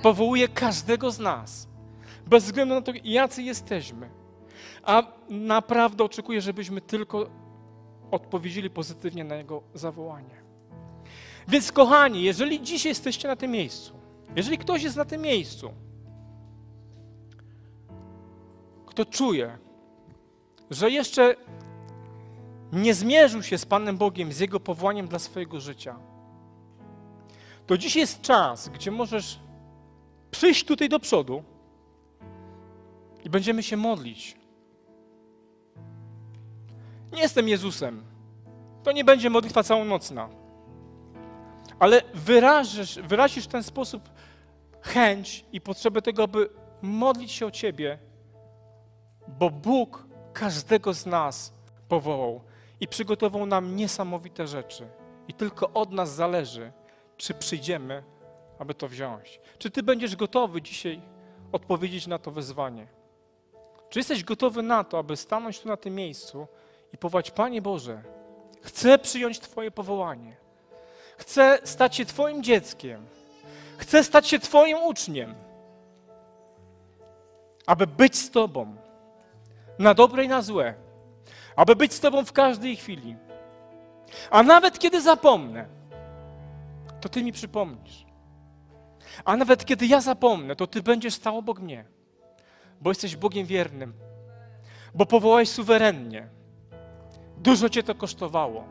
Powołuje 0.02 0.48
każdego 0.48 1.10
z 1.10 1.18
nas, 1.18 1.68
bez 2.26 2.44
względu 2.44 2.74
na 2.74 2.82
to, 2.82 2.92
jacy 3.04 3.42
jesteśmy. 3.42 4.10
A 4.82 5.02
naprawdę 5.28 6.04
oczekuję, 6.04 6.40
żebyśmy 6.40 6.80
tylko 6.80 7.30
odpowiedzieli 8.10 8.70
pozytywnie 8.70 9.24
na 9.24 9.34
Jego 9.34 9.62
zawołanie. 9.74 10.40
Więc 11.48 11.72
kochani, 11.72 12.22
jeżeli 12.22 12.62
dzisiaj 12.62 12.90
jesteście 12.90 13.28
na 13.28 13.36
tym 13.36 13.50
miejscu, 13.50 13.94
jeżeli 14.36 14.58
ktoś 14.58 14.82
jest 14.82 14.96
na 14.96 15.04
tym 15.04 15.22
miejscu, 15.22 15.70
kto 19.04 19.12
czuje, 19.12 19.58
że 20.70 20.90
jeszcze 20.90 21.34
nie 22.72 22.94
zmierzył 22.94 23.42
się 23.42 23.58
z 23.58 23.66
Panem 23.66 23.96
Bogiem, 23.96 24.32
z 24.32 24.38
Jego 24.40 24.60
powołaniem 24.60 25.08
dla 25.08 25.18
swojego 25.18 25.60
życia, 25.60 25.96
to 27.66 27.78
dziś 27.78 27.96
jest 27.96 28.20
czas, 28.20 28.68
gdzie 28.68 28.90
możesz 28.90 29.38
przyjść 30.30 30.64
tutaj 30.64 30.88
do 30.88 31.00
przodu 31.00 31.42
i 33.24 33.30
będziemy 33.30 33.62
się 33.62 33.76
modlić. 33.76 34.36
Nie 37.12 37.22
jestem 37.22 37.48
Jezusem. 37.48 38.02
To 38.82 38.92
nie 38.92 39.04
będzie 39.04 39.30
modlitwa 39.30 39.62
całonocna 39.62 40.28
ale 41.80 42.02
wyrażysz, 42.14 42.98
wyrazisz 42.98 43.44
w 43.44 43.48
ten 43.48 43.62
sposób 43.62 44.10
chęć 44.82 45.44
i 45.52 45.60
potrzebę 45.60 46.02
tego, 46.02 46.22
aby 46.22 46.48
modlić 46.82 47.32
się 47.32 47.46
o 47.46 47.50
Ciebie, 47.50 47.98
bo 49.40 49.50
Bóg 49.50 50.04
każdego 50.32 50.94
z 50.94 51.06
nas 51.06 51.52
powołał 51.88 52.40
i 52.80 52.88
przygotował 52.88 53.46
nam 53.46 53.76
niesamowite 53.76 54.46
rzeczy. 54.46 54.88
I 55.28 55.34
tylko 55.34 55.70
od 55.70 55.92
nas 55.92 56.14
zależy, 56.14 56.72
czy 57.16 57.34
przyjdziemy, 57.34 58.02
aby 58.58 58.74
to 58.74 58.88
wziąć. 58.88 59.40
Czy 59.58 59.70
Ty 59.70 59.82
będziesz 59.82 60.16
gotowy 60.16 60.62
dzisiaj 60.62 61.00
odpowiedzieć 61.52 62.06
na 62.06 62.18
to 62.18 62.30
wezwanie? 62.30 62.86
Czy 63.90 63.98
jesteś 63.98 64.24
gotowy 64.24 64.62
na 64.62 64.84
to, 64.84 64.98
aby 64.98 65.16
stanąć 65.16 65.60
tu 65.60 65.68
na 65.68 65.76
tym 65.76 65.94
miejscu 65.94 66.46
i 66.92 66.98
powołać, 66.98 67.30
Panie 67.30 67.62
Boże, 67.62 68.02
chcę 68.62 68.98
przyjąć 68.98 69.40
Twoje 69.40 69.70
powołanie. 69.70 70.36
Chcę 71.16 71.58
stać 71.64 71.96
się 71.96 72.04
Twoim 72.04 72.42
dzieckiem. 72.42 73.06
Chcę 73.76 74.04
stać 74.04 74.28
się 74.28 74.38
Twoim 74.38 74.78
uczniem. 74.78 75.34
Aby 77.66 77.86
być 77.86 78.18
z 78.18 78.30
Tobą. 78.30 78.89
Na 79.80 79.94
dobre 79.94 80.24
i 80.24 80.28
na 80.28 80.42
złe. 80.42 80.74
Aby 81.56 81.76
być 81.76 81.92
z 81.92 82.00
Tobą 82.00 82.24
w 82.24 82.32
każdej 82.32 82.76
chwili. 82.76 83.16
A 84.30 84.42
nawet 84.42 84.78
kiedy 84.78 85.00
zapomnę, 85.00 85.66
to 87.00 87.08
Ty 87.08 87.24
mi 87.24 87.32
przypomnisz. 87.32 88.06
A 89.24 89.36
nawet 89.36 89.64
kiedy 89.64 89.86
ja 89.86 90.00
zapomnę, 90.00 90.56
to 90.56 90.66
Ty 90.66 90.82
będziesz 90.82 91.14
stał 91.14 91.38
obok 91.38 91.60
mnie. 91.60 91.84
Bo 92.80 92.90
jesteś 92.90 93.16
Bogiem 93.16 93.46
wiernym. 93.46 93.92
Bo 94.94 95.06
powołałeś 95.06 95.48
suwerennie. 95.48 96.28
Dużo 97.38 97.68
Cię 97.68 97.82
to 97.82 97.94
kosztowało 97.94 98.64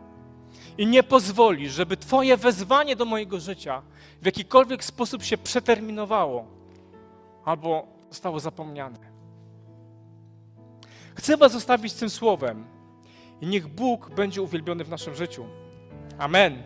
i 0.77 0.87
nie 0.87 1.03
pozwoli, 1.03 1.69
żeby 1.69 1.97
Twoje 1.97 2.37
wezwanie 2.37 2.95
do 2.95 3.05
mojego 3.05 3.39
życia 3.39 3.81
w 4.21 4.25
jakikolwiek 4.25 4.83
sposób 4.83 5.23
się 5.23 5.37
przeterminowało 5.37 6.45
albo 7.45 7.87
zostało 8.09 8.39
zapomniane. 8.39 9.08
Chcę 11.19 11.37
Was 11.37 11.51
zostawić 11.51 11.93
tym 11.93 12.09
słowem 12.09 12.65
i 13.41 13.47
niech 13.47 13.67
Bóg 13.67 14.09
będzie 14.15 14.41
uwielbiony 14.41 14.83
w 14.83 14.89
naszym 14.89 15.15
życiu. 15.15 15.45
Amen. 16.17 16.63